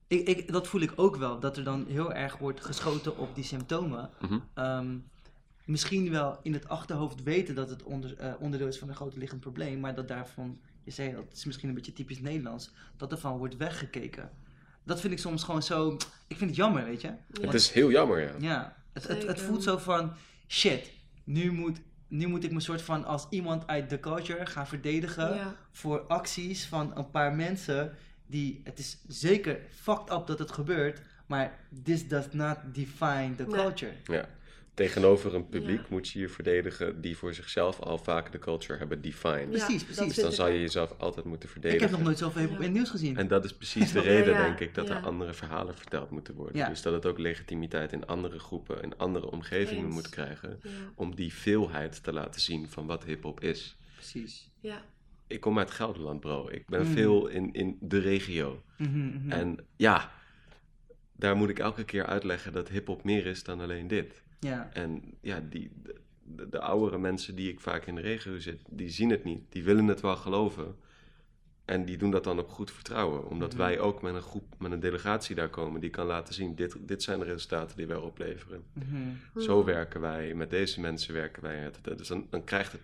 [0.07, 3.36] ik, ik, dat voel ik ook wel, dat er dan heel erg wordt geschoten op
[3.36, 4.09] die symptomen.
[4.21, 4.39] Mhm.
[4.53, 4.97] Ehm,
[5.65, 9.15] misschien wel in het achterhoofd weten dat het onder, eh, onderdeel is van een groot
[9.15, 13.11] liggend probleem, maar dat daarvan, je zei dat is misschien een beetje typisch Nederlands, dat
[13.11, 14.29] ervan wordt weggekeken.
[14.84, 17.07] Dat vind ik soms gewoon zo, ik vind het jammer, weet je.
[17.07, 17.41] Ja.
[17.41, 18.31] Het is heel jammer, ja.
[18.39, 20.13] Ja, het, het, voelt zo van,
[20.47, 20.91] shit,
[21.23, 21.77] nu moet,
[22.07, 25.55] nu moet ik me soort van als iemand uit de culture gaan verdedigen Ja.
[25.71, 27.95] voor acties van een paar mensen
[28.27, 33.43] die, het is zeker fucked up dat het gebeurt, maar this does not define the
[33.47, 33.61] Nee.
[33.61, 33.93] culture.
[34.03, 34.25] Ja.
[34.74, 35.86] Tegenover een publiek Ja.
[35.89, 39.49] moet je je verdedigen die voor zichzelf al vaak de culture hebben defined.
[39.49, 40.05] Precies, Ja, precies.
[40.07, 41.82] Dus dan ik zou je jezelf altijd moeten Ik verdedigen.
[41.88, 43.17] heb nog nooit zoveel in het nieuws gezien.
[43.17, 44.97] En dat is precies de reden, ja, denk ik, dat ja.
[44.97, 46.57] er andere verhalen verteld moeten worden.
[46.57, 46.69] Ja.
[46.69, 49.93] Dus dat het ook legitimiteit in andere groepen, in andere omgevingen Eens.
[49.93, 50.59] moet krijgen.
[50.63, 50.69] Ja.
[50.95, 53.78] Om die veelheid te laten zien van wat hip-hop is.
[53.95, 54.49] Precies.
[54.59, 54.82] ja.
[55.28, 56.49] Ik kom uit Gelderland, bro.
[56.49, 56.93] Ik ben Mm.
[56.93, 58.63] veel in, in de regio.
[58.78, 59.32] Mhm, mhm.
[59.32, 60.11] En ja,
[61.15, 64.21] daar moet ik elke keer uitleggen dat hip-hop meer is dan alleen dit.
[64.44, 64.70] Ja.
[64.74, 68.62] En ja, die, de, de, de oudere mensen die ik vaak in de regio zit,
[68.70, 69.41] die zien het niet.
[69.50, 70.76] Die willen het wel geloven.
[71.66, 73.28] En die doen dat dan op goed vertrouwen.
[73.30, 73.58] Omdat Mhm.
[73.58, 76.76] wij ook met een groep, met een delegatie daar komen die kan laten zien, dit,
[76.80, 78.64] dit zijn de resultaten die wij opleveren.
[78.74, 79.41] Mhm.
[79.41, 81.56] Zo werken wij, met deze mensen werken wij.
[81.58, 82.82] Het- Dus dan, dan krijgt het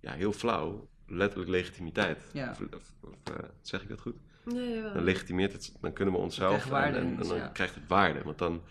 [0.00, 2.18] ja, heel flauw, letterlijk legitimiteit.
[2.32, 2.50] Ja.
[2.50, 4.16] Of, of- of, eh, zeg ik dat goed?
[4.44, 4.92] Nee, jawel.
[4.94, 7.48] Dan legitimeert het, dan kunnen we onszelf en, en, dan ja.
[7.48, 8.22] krijgt het waarde.
[8.22, 8.62] Want dan,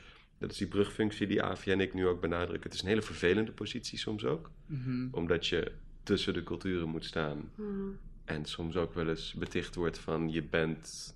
[0.44, 2.64] dat is die brugfunctie die Avi en ik nu ook benadrukken.
[2.64, 4.52] Het is een hele vervelende positie soms ook.
[4.66, 5.08] Mhm.
[5.12, 5.72] Omdat je
[6.04, 7.52] tussen de culturen moet staan.
[7.56, 7.98] Hmm.
[8.26, 11.14] En soms ook wel eens beticht wordt van je bent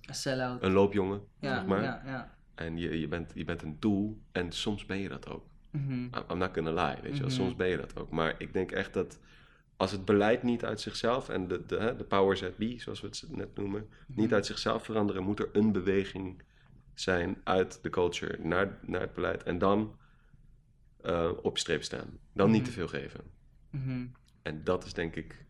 [0.60, 1.20] een loopjongen.
[1.40, 1.82] ja, zeg maar.
[1.82, 2.34] ja, ja.
[2.54, 4.18] En je, je, bent, je bent een doel.
[4.32, 5.44] En soms ben je dat ook.
[5.70, 5.92] Mhm.
[5.92, 7.28] I'm I'm not gonna lie, weet je wel.
[7.28, 7.40] Mhm.
[7.40, 8.10] Soms ben je dat ook.
[8.10, 9.18] Maar ik denk echt dat
[9.76, 11.28] als het beleid niet uit zichzelf...
[11.28, 13.88] en de, de, hè, de powers that be, zoals we het net noemen...
[14.06, 14.20] Mhm.
[14.20, 15.22] niet uit zichzelf veranderen...
[15.22, 16.42] moet er een beweging
[17.00, 19.42] zijn uit de culture naar, naar het beleid...
[19.42, 19.96] en dan
[21.00, 22.18] eh, op streep staan.
[22.32, 22.68] Dan niet Mhm.
[22.70, 23.20] te veel geven.
[23.70, 24.06] Mhm.
[24.42, 25.46] En dat is denk ik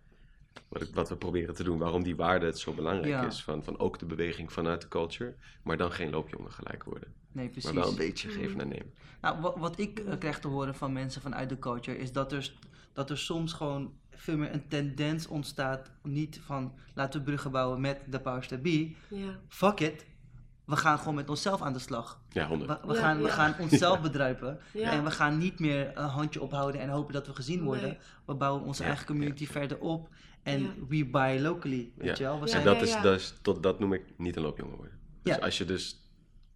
[0.69, 1.79] wat, ik, wat we proberen te doen.
[1.79, 3.27] Waarom die waarde het zo belangrijk Ja.
[3.27, 3.43] is.
[3.43, 5.35] Van, van ook de beweging vanuit de culture...
[5.63, 7.15] maar dan geen loopjongen gelijk worden.
[7.33, 7.73] Nee, precies.
[7.73, 8.93] Maar wel een beetje geven en nemen.
[9.21, 12.33] Nou, wat, wat ik eh, krijg te horen van mensen vanuit de culture is dat
[12.33, 12.53] er,
[12.93, 15.91] dat er soms gewoon veel meer een tendens ontstaat.
[16.03, 18.95] Niet van laten we bruggen bouwen met de powers that be.
[19.11, 19.41] Ja.
[19.49, 20.07] Fuck it.
[20.69, 22.21] We gaan gewoon met onszelf aan de slag.
[22.31, 22.81] Ja, honderd.
[22.81, 24.59] We, we Ja, gaan, we gaan onszelf bedruipen.
[24.73, 24.91] Ja.
[24.91, 27.89] En we gaan niet meer een handje ophouden en hopen dat we gezien worden.
[27.89, 27.99] Nee.
[28.27, 30.09] We bouwen onze Ja, eigen community verder op.
[30.43, 30.69] En Ja.
[30.89, 31.93] we buy locally.
[31.97, 32.15] Weet Ja.
[32.17, 32.35] je wel?
[32.41, 34.77] We Ja, zijn en dat, is, dat, is, tot, dat noem ik niet een loopjongen
[34.77, 34.99] worden.
[35.23, 35.41] Dus Ja.
[35.41, 36.03] als je dus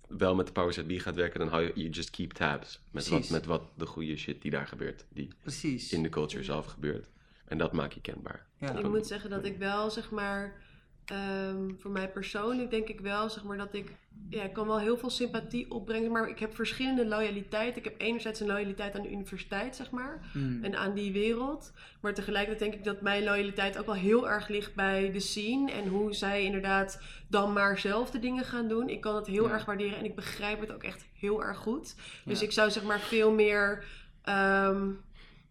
[0.08, 2.82] wel met de powers that be gaat werken, dan hou je, you just keep tabs.
[2.90, 5.92] Met wat, met wat de goede shit die daar gebeurt, die precies.
[5.92, 7.08] in de culture zelf gebeurt.
[7.44, 8.46] En dat maak je kenbaar.
[8.56, 8.72] Ja.
[8.78, 10.60] Ik moet zeggen dat ik wel, zeg maar,
[11.04, 13.92] ehm, voor mij persoonlijk denk ik wel, zeg maar, dat ik,
[14.28, 17.76] ja, ik kan wel heel veel sympathie opbrengen, maar ik heb verschillende loyaliteit.
[17.76, 20.64] Ik heb enerzijds een loyaliteit aan de universiteit, zeg maar, Hmm.
[20.64, 21.72] en aan die wereld.
[22.00, 25.70] Maar tegelijkertijd denk ik dat mijn loyaliteit ook wel heel erg ligt bij de scene
[25.72, 28.88] en hoe zij inderdaad dan maar zelf de dingen gaan doen.
[28.88, 29.52] Ik kan het heel Ja.
[29.52, 31.94] erg waarderen en ik begrijp het ook echt heel erg goed.
[32.24, 32.46] Dus Ja.
[32.46, 33.84] ik zou zeg maar veel meer.
[34.24, 34.88] ehm,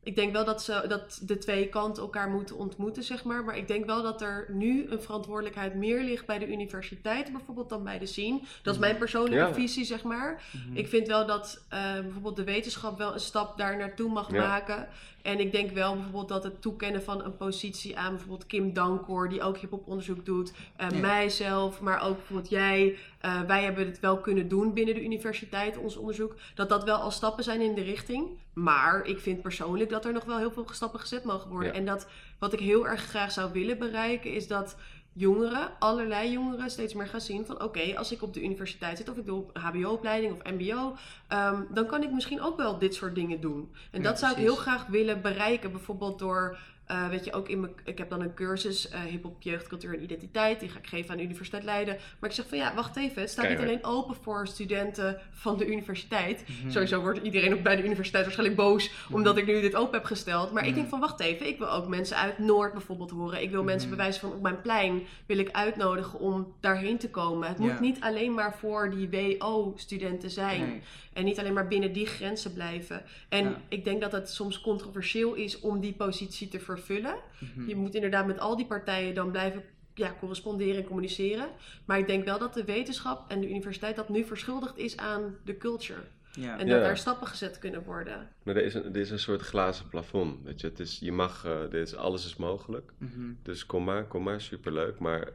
[0.04, 3.44] ik denk wel dat, ze, dat de twee kanten elkaar moeten ontmoeten, zeg maar.
[3.44, 7.70] Maar ik denk wel dat er nu een verantwoordelijkheid meer ligt bij de universiteiten bijvoorbeeld
[7.70, 8.40] dan bij de scene.
[8.64, 9.54] Dat is mijn persoonlijke Ja.
[9.54, 10.44] visie, zeg maar.
[10.68, 10.78] Mhm.
[10.78, 14.48] Ik vind wel dat eh, bijvoorbeeld de wetenschap wel een stap daar naartoe mag Ja.
[14.48, 14.88] maken.
[15.24, 19.30] En ik denk wel bijvoorbeeld dat het toekennen van een positie aan bijvoorbeeld Kim Dankor,
[19.30, 20.98] die ook hip-hop onderzoek doet, eh, Ja.
[21.00, 22.98] mijzelf, maar ook bijvoorbeeld jij.
[23.22, 26.36] eh, wij hebben het wel kunnen doen binnen de universiteit, ons onderzoek.
[26.56, 28.28] Dat dat wel al stappen zijn in de richting.
[28.54, 31.72] Maar ik vind persoonlijk dat er nog wel heel veel stappen gezet mogen worden.
[31.74, 31.78] Ja.
[31.80, 32.08] En dat
[32.40, 34.76] wat ik heel erg graag zou willen bereiken, is dat
[35.14, 39.10] jongeren, allerlei jongeren, steeds meer gaan zien van oké, als ik op de universiteit zit
[39.10, 40.96] of ik doe HBO-opleiding of MBO,
[41.28, 43.72] ehm, dan kan ik misschien ook wel dit soort dingen doen.
[43.92, 46.58] En Ja, dat zou ik heel graag willen bereiken, bijvoorbeeld door.
[46.92, 49.94] Eh, weet je, ook in mijn, ik heb dan een cursus eh hip-hop, jeugd, cultuur
[49.94, 50.60] en identiteit.
[50.60, 51.98] Die ga ik geven aan de Universiteit Leiden.
[52.20, 53.22] Maar ik zeg van ja, wacht even.
[53.22, 56.44] Het staat niet alleen open voor studenten van de universiteit.
[56.48, 56.72] Mhm.
[56.72, 60.06] Sowieso wordt iedereen ook bij de universiteit waarschijnlijk boos omdat ik nu dit open heb
[60.06, 60.52] gesteld.
[60.52, 60.78] Maar ik Mhm.
[60.78, 63.42] denk van wacht even, ik wil ook mensen uit Noord bijvoorbeeld horen.
[63.42, 63.98] Ik wil mensen Mhm.
[63.98, 67.48] bewijzen van op mijn plein wil ik uitnodigen om daarheen te komen.
[67.48, 70.60] Het moet niet alleen maar voor die WO-studenten zijn.
[70.68, 70.82] Nee.
[71.14, 73.04] En niet alleen maar binnen die grenzen blijven.
[73.30, 73.62] En Ja.
[73.68, 77.16] ik denk dat het soms controversieel is om die positie te vervullen.
[77.40, 77.68] Mhm.
[77.68, 81.50] Je moet inderdaad met al die partijen dan blijven ja, corresponderen en communiceren.
[81.86, 85.38] Maar ik denk wel dat de wetenschap en de universiteit dat nu verschuldigd is aan
[85.46, 86.00] de culture.
[86.32, 86.60] Ja.
[86.60, 86.74] En Ja.
[86.74, 88.30] dat daar stappen gezet kunnen worden.
[88.44, 90.44] Maar er is, een, er is een soort glazen plafond.
[90.44, 90.68] Weet je?
[90.68, 92.92] Het is, je mag, eh, dit is, alles is mogelijk.
[92.98, 93.34] Mhm.
[93.44, 95.00] Dus kom maar, kom maar, superleuk.
[95.00, 95.28] Maar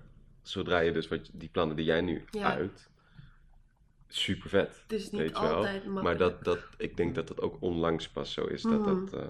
[0.42, 2.54] zodra je dus wat, die plannen die jij nu Ja.
[2.54, 2.88] uit,
[4.16, 4.80] super vet.
[4.82, 5.54] Het is niet Weet je wel?
[5.54, 6.02] altijd makkelijk.
[6.02, 8.62] Maar dat, dat, ik denk dat dat ook onlangs pas zo is.
[8.62, 8.84] Dat Mhm.
[9.04, 9.28] dat, eh,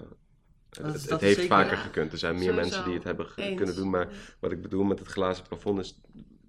[0.69, 1.81] Dat het, heeft zeker, vaker ja.
[1.81, 2.11] gekund.
[2.11, 2.61] Er zijn meer Sowieso.
[2.67, 3.55] mensen die het hebben Eens.
[3.57, 3.89] kunnen doen.
[3.89, 4.07] Maar
[4.39, 5.99] wat ik bedoel met het glazen plafond is,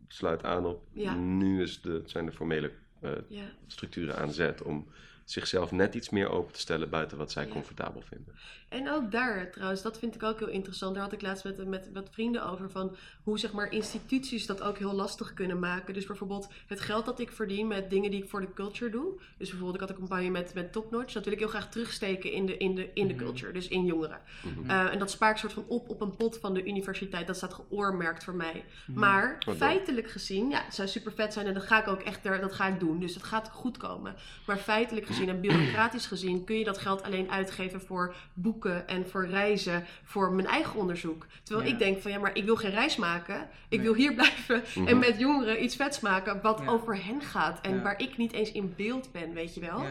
[0.08, 1.14] sluit aan op, Ja.
[1.14, 2.70] nu is de, zijn de formele
[3.00, 3.44] eh, Ja.
[3.66, 4.86] structuren aan zet om
[5.30, 7.52] zichzelf net iets meer open te stellen buiten wat zij Ja.
[7.52, 8.34] comfortabel vinden.
[8.68, 10.94] En ook daar trouwens, dat vind ik ook heel interessant.
[10.94, 14.62] Daar had ik laatst met, met wat vrienden over van hoe zeg maar instituties dat
[14.62, 15.94] ook heel lastig kunnen maken.
[15.94, 19.12] Dus bijvoorbeeld het geld dat ik verdien met dingen die ik voor de culture doe.
[19.38, 21.12] Dus bijvoorbeeld ik had een campagne met, met Top Notch.
[21.12, 23.22] Dat wil ik heel graag terugsteken in de, in de, in de Mhm.
[23.24, 24.20] culture, dus in jongeren.
[24.56, 24.70] Mhm.
[24.70, 27.26] Eh, en dat spaar ik soort van op op een pot van de universiteit.
[27.26, 28.64] Dat staat geoormerkt voor mij.
[28.86, 28.98] Mhm.
[28.98, 29.56] Maar Wat dan?
[29.56, 32.40] feitelijk gezien, ja, het zou super vet zijn en dat ga ik ook echt, er-
[32.40, 33.00] dat ga ik doen.
[33.00, 34.14] Dus het gaat goed komen.
[34.46, 39.08] Maar feitelijk gezien en bureaucratisch gezien kun je dat geld alleen uitgeven voor boeken en
[39.08, 41.26] voor reizen, voor mijn eigen onderzoek.
[41.42, 41.72] Terwijl Ja.
[41.72, 43.40] ik denk van ja, maar ik wil geen reis maken.
[43.40, 43.80] Ik Nee.
[43.80, 44.86] wil hier blijven Mhm.
[44.88, 46.70] en met jongeren iets vets maken wat Ja.
[46.70, 47.82] over hen gaat en Ja.
[47.82, 49.84] waar ik niet eens in beeld ben, weet je wel.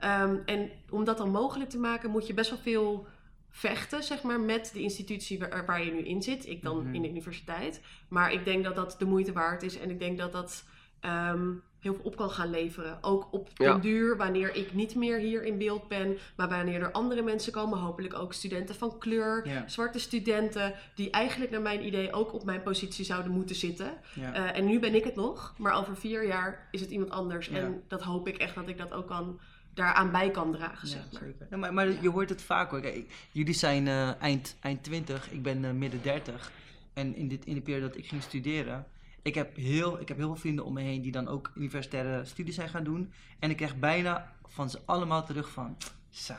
[0.00, 3.06] Ehm, en om dat dan mogelijk te maken, moet je best wel veel
[3.50, 6.46] vechten, zeg maar, met de institutie waar, waar je nu in zit.
[6.48, 6.94] Ik dan Mhm.
[6.94, 7.80] in de universiteit.
[8.08, 9.78] Maar ik denk dat dat de moeite waard is.
[9.78, 10.64] En ik denk dat dat
[11.00, 11.48] ehm,
[11.80, 12.98] heel veel op kan gaan leveren.
[13.00, 13.78] Ook op den Ja.
[13.78, 16.16] duur, wanneer ik niet meer hier in beeld ben.
[16.36, 19.48] Maar wanneer er andere mensen komen, hopelijk ook studenten van kleur.
[19.48, 19.68] Ja.
[19.68, 23.92] Zwarte studenten, die eigenlijk naar mijn idee ook op mijn positie zouden moeten zitten.
[24.14, 24.32] Ja.
[24.34, 27.46] Eh, en nu ben ik het nog, maar over vier jaar is het iemand anders.
[27.46, 27.56] Ja.
[27.56, 29.40] En dat hoop ik echt dat ik dat ook kan,
[29.74, 31.22] daaraan bij kan dragen, Ja, zeg maar.
[31.22, 31.46] zeker.
[31.50, 32.80] Ja, maar, maar je hoort het vaak hoor.
[32.80, 36.52] Kijk, jullie zijn eh, eind, eind 20, ik ben eh, midden 30.
[36.94, 38.86] En in, dit, in de periode dat ik ging studeren,
[39.28, 42.24] ik heb, heel, ik heb heel veel vrienden om me heen die dan ook universitaire
[42.24, 43.12] studies zijn gaan doen.
[43.38, 45.76] En ik krijg bijna van ze allemaal terug van,
[46.10, 46.38] sa,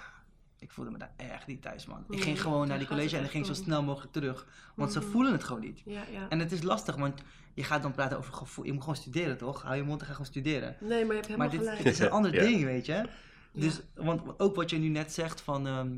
[0.60, 2.04] ik voelde me daar echt niet thuis man.
[2.10, 4.48] Ik Mm, ging gewoon naar die college en ik ging zo snel mogelijk terug.
[4.76, 5.08] Want ze Mhm.
[5.10, 5.82] voelen het gewoon niet.
[5.86, 6.30] Ja, ja.
[6.30, 7.22] En het is lastig, want
[7.54, 8.66] je gaat dan praten over gevoel.
[8.66, 9.62] Je moet gewoon studeren toch?
[9.62, 10.76] Hou je mond en ga gewoon studeren.
[10.80, 11.84] Nee, maar je hebt helemaal Maar dit, gelijk.
[11.84, 12.42] dit is een ander Ja.
[12.42, 13.10] ding, weet je.
[13.54, 15.96] Dus, want ook wat je nu net zegt van, ehm,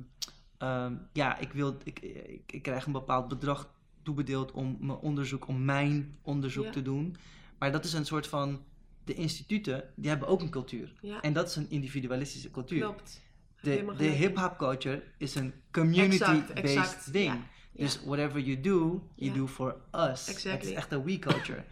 [0.58, 3.70] ehm, ja, ik, wil, ik, ik, ik krijg een bepaald bedrag
[4.04, 6.72] toebedeeld om mijn onderzoek, om mijn onderzoek Ja.
[6.72, 7.16] te doen.
[7.60, 8.62] Maar dat is een soort van,
[9.04, 10.94] de instituten, die hebben ook een cultuur.
[11.02, 12.80] Ja, En dat is een individualistische cultuur.
[12.80, 13.22] klopt.
[13.62, 17.34] De, de hip-hop culture is een community-based ding.
[17.72, 17.84] Ja.
[17.84, 20.26] Dus whatever you do, you do for us.
[20.26, 20.70] Het Exactly.
[20.70, 21.64] is echt een we culture.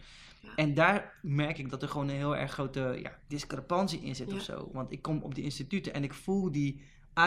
[0.56, 4.32] En daar merk ik dat er gewoon een heel erg grote ja, discrepantie in zit
[4.32, 4.70] of zo.
[4.72, 6.80] Want ik kom op die instituten en ik voel die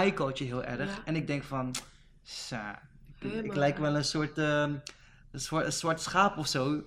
[0.05, 1.01] I-culture heel erg.
[1.05, 1.71] En ik denk van,
[2.23, 2.81] sa,
[3.43, 4.74] ik, lijk wel een soort, ehm,
[5.32, 6.84] een, zwart, een zwart schaap of zo.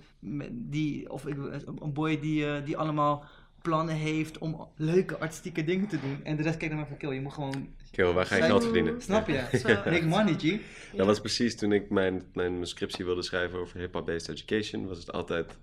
[0.51, 1.37] Die, of ik,
[1.79, 3.25] een boy die, eh, die allemaal
[3.61, 6.19] plannen heeft om leuke artistieke dingen te doen.
[6.23, 8.41] En de rest kijkt naar mij van, kill, je moet gewoon, Kill, waar ga je
[8.43, 9.01] geld verdienen?
[9.01, 9.43] snap je?
[9.85, 10.41] Make money, G.
[10.43, 10.57] Ja.
[10.95, 14.87] Dat was precies toen ik mijn, mijn scriptie wilde schrijven over hip-hop-based education.
[14.87, 15.57] Was het altijd.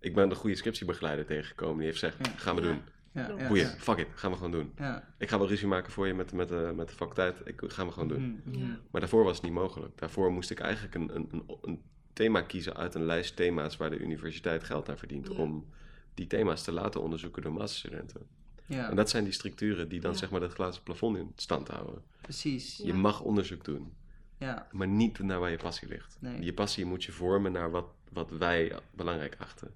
[0.00, 1.76] Ik ben de goede scriptiebegeleider tegengekomen.
[1.76, 2.32] Die heeft gezegd: Ja.
[2.36, 2.66] gaan we Ja.
[2.68, 2.80] doen.
[3.18, 4.72] Ja, Boeien, fuck it, gaan we gewoon doen.
[4.76, 5.08] Ja.
[5.18, 7.40] Ik ga wel ruzie maken voor je met, met, de met de faculteit.
[7.44, 8.22] Ik, gaan we gewoon doen.
[8.22, 8.58] Mhm, mhm.
[8.68, 8.78] Ja.
[8.90, 9.98] Maar daarvoor was het niet mogelijk.
[9.98, 13.90] Daarvoor moest ik eigenlijk een, een, een, een thema kiezen uit een lijst thema's waar
[13.90, 15.28] de universiteit geld aan verdient.
[15.28, 15.66] Om
[16.14, 18.26] die thema's te laten onderzoeken door masterstudenten.
[18.66, 20.16] Ja, En dat zijn die structuren die dan Ja.
[20.18, 22.02] zeg maar dat glazen plafond in stand houden.
[22.20, 22.76] precies.
[22.76, 22.86] Ja.
[22.86, 23.92] Je mag onderzoek doen,
[24.38, 26.16] Ja, maar niet naar waar je passie ligt.
[26.20, 26.42] Nee.
[26.42, 29.74] Je passie moet je vormen naar wat, wat wij belangrijk achten.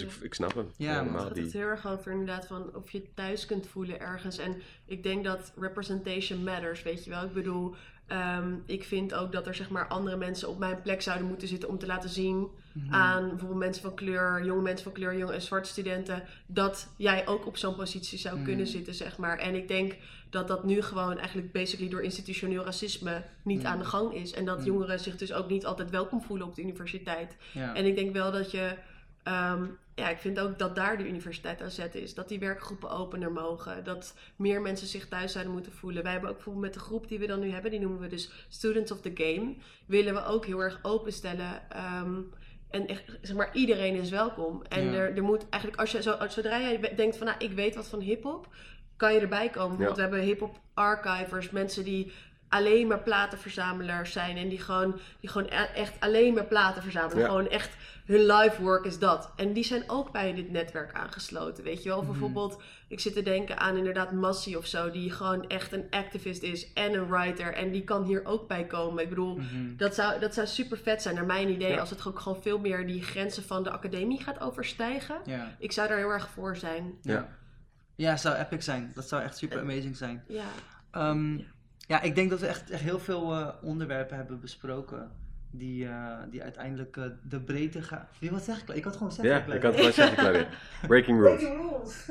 [0.00, 0.16] Dus Ja.
[0.16, 0.70] ik, ik snap hem.
[0.76, 1.14] Ja, helemaal.
[1.14, 4.38] Het gaat Die, het heel erg over inderdaad van of je thuis kunt voelen ergens.
[4.38, 7.24] En ik denk dat representation matters, weet je wel.
[7.24, 7.74] Ik bedoel,
[8.06, 11.48] ehm, ik vind ook dat er zeg maar andere mensen op mijn plek zouden moeten
[11.48, 12.94] zitten om te laten zien Mhm.
[12.94, 17.26] aan bijvoorbeeld mensen van kleur, jonge mensen van kleur, jonge en zwarte studenten, dat jij
[17.26, 18.44] ook op zo'n positie zou Mm.
[18.44, 19.38] kunnen zitten, zeg maar.
[19.38, 19.96] En ik denk
[20.30, 23.66] dat dat nu gewoon eigenlijk basically door institutioneel racisme niet Mm.
[23.66, 24.32] aan de gang is.
[24.32, 27.36] En dat jongeren zich dus ook niet altijd welkom voelen op de universiteit.
[27.52, 27.74] ja.
[27.74, 28.74] En ik denk wel dat je.
[29.22, 29.64] ehm,
[29.94, 32.14] ja, ik vind ook dat daar de universiteit aan zet is.
[32.14, 33.84] Dat die werkgroepen opener mogen.
[33.84, 36.02] Dat meer mensen zich thuis zouden moeten voelen.
[36.02, 38.06] Wij hebben ook bijvoorbeeld met de groep die we dan nu hebben, die noemen we
[38.08, 39.54] dus Students of the Game.
[39.86, 41.70] Willen we ook heel erg openstellen.
[41.70, 42.20] ehm,
[42.70, 44.62] en echt, zeg maar, iedereen is welkom.
[44.68, 44.92] En Ja.
[44.92, 47.88] er, er moet eigenlijk, als je zo, zodra jij denkt van, nou, ik weet wat
[47.88, 48.48] van hip-hop,
[48.96, 49.78] kan je erbij komen.
[49.78, 52.12] Want we hebben hip-hop archivers, mensen die
[52.48, 57.18] alleen maar platenverzamelaars zijn en die gewoon, die gewoon e- echt alleen maar platen verzamelen.
[57.18, 57.26] Ja.
[57.28, 59.32] Gewoon echt hun life work is dat.
[59.36, 61.98] En die zijn ook bij dit netwerk aangesloten, weet je wel.
[61.98, 62.12] Of Mhm.
[62.12, 66.42] bijvoorbeeld, ik zit te denken aan inderdaad Massie of zo, die gewoon echt een activist
[66.42, 67.54] is en een writer.
[67.54, 69.02] En die kan hier ook bij komen.
[69.02, 69.76] Ik bedoel, Mhm.
[69.76, 71.78] dat zou, dat zou super vet zijn, naar mijn idee, Ja.
[71.78, 75.16] als het ook gewoon veel meer die grenzen van de academie gaat overstijgen.
[75.24, 75.54] Ja.
[75.58, 76.94] Ik zou daar heel erg voor zijn.
[77.02, 77.28] Ja.
[77.96, 78.90] Ja, zou epic zijn.
[78.94, 80.24] Dat zou echt super amazing zijn.
[80.28, 80.44] Ja,
[80.90, 81.38] Ehm,
[81.86, 85.10] ja, ik denk dat we echt, echt heel veel eh, onderwerpen hebben besproken.
[85.50, 88.08] Die, eh, die uiteindelijk eh, de breedte gaan.
[88.18, 88.68] Wie wat zeg ik?
[88.68, 89.46] Ik had gewoon zeggen.
[89.48, 90.46] ja, ik had het wel zeggen.
[90.86, 91.40] Breaking rules.
[91.40, 92.10] Breaking rules.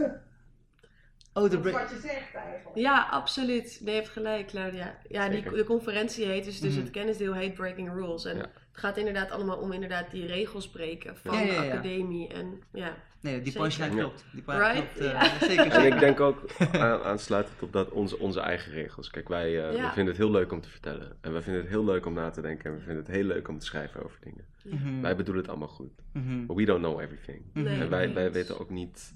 [1.34, 2.76] Oh, de wat je zegt eigenlijk.
[2.78, 3.80] ja absoluut.
[3.84, 4.98] Nee, je hebt gelijk, Claudia.
[5.10, 6.82] Ja, die, de conferentie heet dus, dus Mhm.
[6.82, 8.26] het kennisdeel heet Breaking Rules.
[8.26, 8.42] En Ja.
[8.42, 12.28] het gaat inderdaad allemaal om inderdaad die regels breken van Ja, ja, de academie.
[12.28, 14.26] En ja, Nee, die punchline klopt.
[14.32, 14.94] Die punchline Right?
[14.94, 15.14] klopt.
[15.14, 15.40] eh, Ja.
[15.48, 15.72] Zeker.
[15.72, 19.10] En ik denk ook aan, aansluitend op dat onze, onze eigen regels.
[19.10, 19.88] Kijk, wij eh, Ja.
[19.88, 21.18] we vinden het heel leuk om te vertellen.
[21.22, 22.66] En we vinden het heel leuk om na te denken.
[22.72, 24.46] En we vinden het heel leuk om te schrijven over dingen.
[24.64, 25.02] Mhm.
[25.02, 25.92] Wij bedoelen het allemaal goed.
[26.12, 26.46] Mhm.
[26.46, 27.42] But we don't know everything.
[27.54, 29.14] Nee, en wij, wij weten ook niet...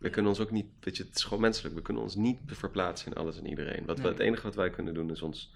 [0.00, 0.66] We kunnen ons ook niet...
[0.80, 1.74] Weet je, het is gewoon menselijk.
[1.74, 3.84] We kunnen ons niet verplaatsen in alles en iedereen.
[3.86, 5.52] Wat we, het enige wat wij kunnen doen is ons...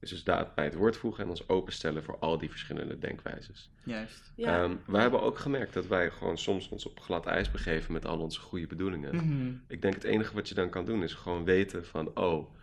[0.00, 3.70] Is dus daar bij het woord voegen en ons openstellen voor al die verschillende denkwijzes.
[3.84, 4.32] Juist.
[4.36, 4.62] ja.
[4.62, 8.06] Ehm, wij hebben ook gemerkt dat wij gewoon soms ons op glad ijs begeven met
[8.06, 9.14] al onze goede bedoelingen.
[9.16, 9.52] Mhm.
[9.66, 12.54] Ik denk het enige wat je dan kan doen is gewoon weten van, oh,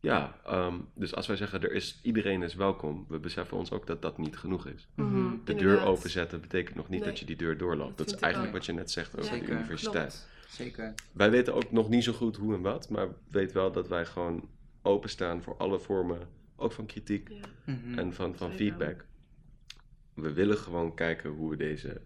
[0.00, 3.86] ja, ehm, dus als wij zeggen er is, iedereen is welkom, we beseffen ons ook
[3.86, 4.88] dat dat niet genoeg is.
[4.94, 5.30] Mhm, Mhm.
[5.44, 5.86] De deur inderdaad.
[5.86, 7.08] openzetten betekent nog niet Nee.
[7.08, 7.98] dat je die deur doorloopt.
[7.98, 8.58] Dat Dat, is eigenlijk ook.
[8.58, 9.92] wat je net zegt over Zeker, de universiteit.
[10.12, 10.34] Klopt.
[10.48, 10.94] Zeker.
[11.12, 14.06] Wij weten ook nog niet zo goed hoe en wat, maar weet wel dat wij
[14.06, 14.48] gewoon
[14.82, 17.40] openstaan voor alle vormen, ook van kritiek Ja.
[17.64, 17.98] Mhm.
[17.98, 19.06] en van, van feedback.
[20.14, 22.00] We willen gewoon kijken hoe we deze,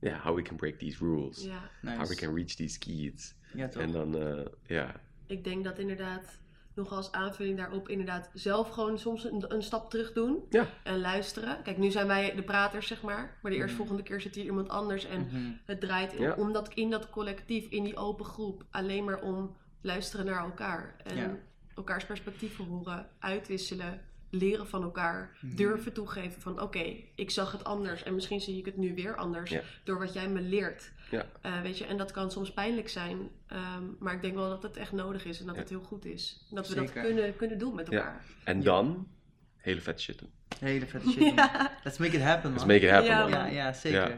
[0.00, 1.44] ja, how we can break these rules.
[1.44, 1.70] ja.
[1.82, 1.96] Nice.
[1.96, 3.34] How we can reach these keys.
[3.54, 3.82] Ja, toch?
[3.82, 6.38] En dan, eh, ja, Ik denk dat inderdaad,
[6.74, 10.66] nog als aanvulling daarop, inderdaad zelf gewoon soms een, een stap terug doen Ja.
[10.82, 11.62] en luisteren.
[11.62, 14.68] Kijk, nu zijn wij de praters, zeg maar, maar de eerstvolgende keer zit hier iemand
[14.68, 15.50] anders en Mhm.
[15.64, 16.34] het draait in, Ja.
[16.34, 20.94] om dat, in dat collectief, in die open groep, alleen maar om luisteren naar elkaar
[21.04, 21.36] en Ja.
[21.76, 24.00] elkaars perspectieven horen, uitwisselen.
[24.30, 25.56] Leren van elkaar, Mhm.
[25.56, 29.16] durven toegeven van oké, ik zag het anders en misschien zie ik het nu weer
[29.16, 30.92] anders door wat jij me leert.
[31.14, 31.26] Ja.
[31.40, 34.62] Eh, weet je, en dat kan soms pijnlijk zijn, ehm, maar ik denk wel dat
[34.62, 35.60] het echt nodig is en dat Ja.
[35.60, 36.46] het heel goed is.
[36.50, 37.96] Dat we dat kunnen, kunnen doen met Ja.
[37.96, 38.24] elkaar.
[38.44, 39.08] En dan,
[39.56, 40.30] hele vet shit doen.
[40.58, 41.34] Hele vette shit.
[41.34, 41.70] Ja.
[41.84, 42.52] Let's make it happen, man.
[42.52, 43.30] Let's make it happen, Ja, man.
[43.30, 44.08] Ja, ja, zeker.
[44.08, 44.16] Ja.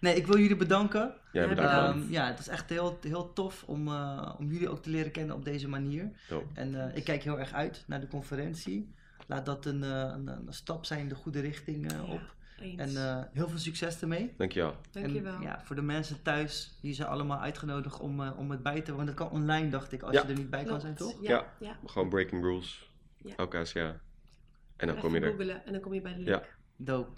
[0.00, 1.14] Nee, ik wil jullie bedanken.
[1.32, 2.02] Jij Ja, bedankt.
[2.04, 5.10] Ehm, ja, het is echt heel, heel tof om, eh, om jullie ook te leren
[5.10, 6.10] kennen op deze manier.
[6.54, 8.94] En eh, ik kijk heel erg uit naar de conferentie.
[9.26, 12.34] Laat dat een, eh, een, een stap zijn de goede richting eh, op.
[12.60, 12.94] Eens.
[12.94, 14.34] En eh, heel veel succes ermee.
[14.36, 14.74] Dankjewel.
[14.90, 15.34] Dankjewel.
[15.34, 18.80] En ja, voor de mensen thuis, die zijn allemaal uitgenodigd om, eh, om het bij
[18.80, 19.06] te wonen.
[19.06, 20.22] Dat kan online, dacht ik, als Ja.
[20.22, 21.22] je er niet bij kan zijn, toch?
[21.22, 21.30] Ja.
[21.30, 21.46] Ja.
[21.58, 21.76] ja.
[21.86, 22.90] Gewoon breaking rules.
[23.16, 23.32] Ja.
[23.36, 23.80] LKSA.
[23.80, 24.00] En
[24.76, 25.28] dan Even kom je er.
[25.30, 26.28] googelen en dan kom je bij de link.
[26.28, 26.42] Ja.
[26.76, 27.10] Dope.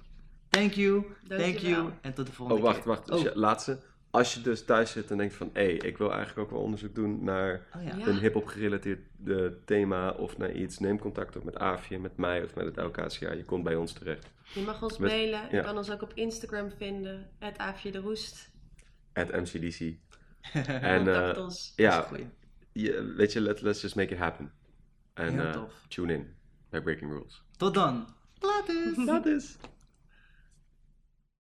[0.49, 1.05] Thank you.
[1.29, 1.91] Thank you.
[2.01, 2.89] En tot de volgende Oh, wacht, keer.
[2.89, 3.07] wacht.
[3.07, 3.35] Dus Oh.
[3.35, 3.79] laatste.
[4.11, 6.95] Als je dus thuis zit en denkt van, hé, ik wil eigenlijk ook wel onderzoek
[6.95, 8.07] doen naar Oh ja.
[8.07, 12.45] Een hip-hop gerelateerd eh, thema of naar iets, neem contact op met Aafje, met mij
[12.45, 13.33] of met het LKSA.
[13.33, 14.31] Je komt bij ons terecht.
[14.55, 15.41] Je mag ons Met- mailen.
[15.51, 15.63] Je ja.
[15.63, 17.31] kan ons ook op Instagram vinden.
[17.39, 18.51] Het Aafje de Roest.
[19.13, 19.81] At MCDC.
[20.95, 21.73] en, eh, ons.
[21.77, 22.09] ja,
[22.73, 24.53] je, weet je, let, let's just make it happen.
[25.15, 26.35] En eh, tune in
[26.71, 27.43] bij Breaking Rules.
[27.57, 28.07] Tot dan.
[28.39, 29.05] Later.
[29.07, 29.57] Dat is.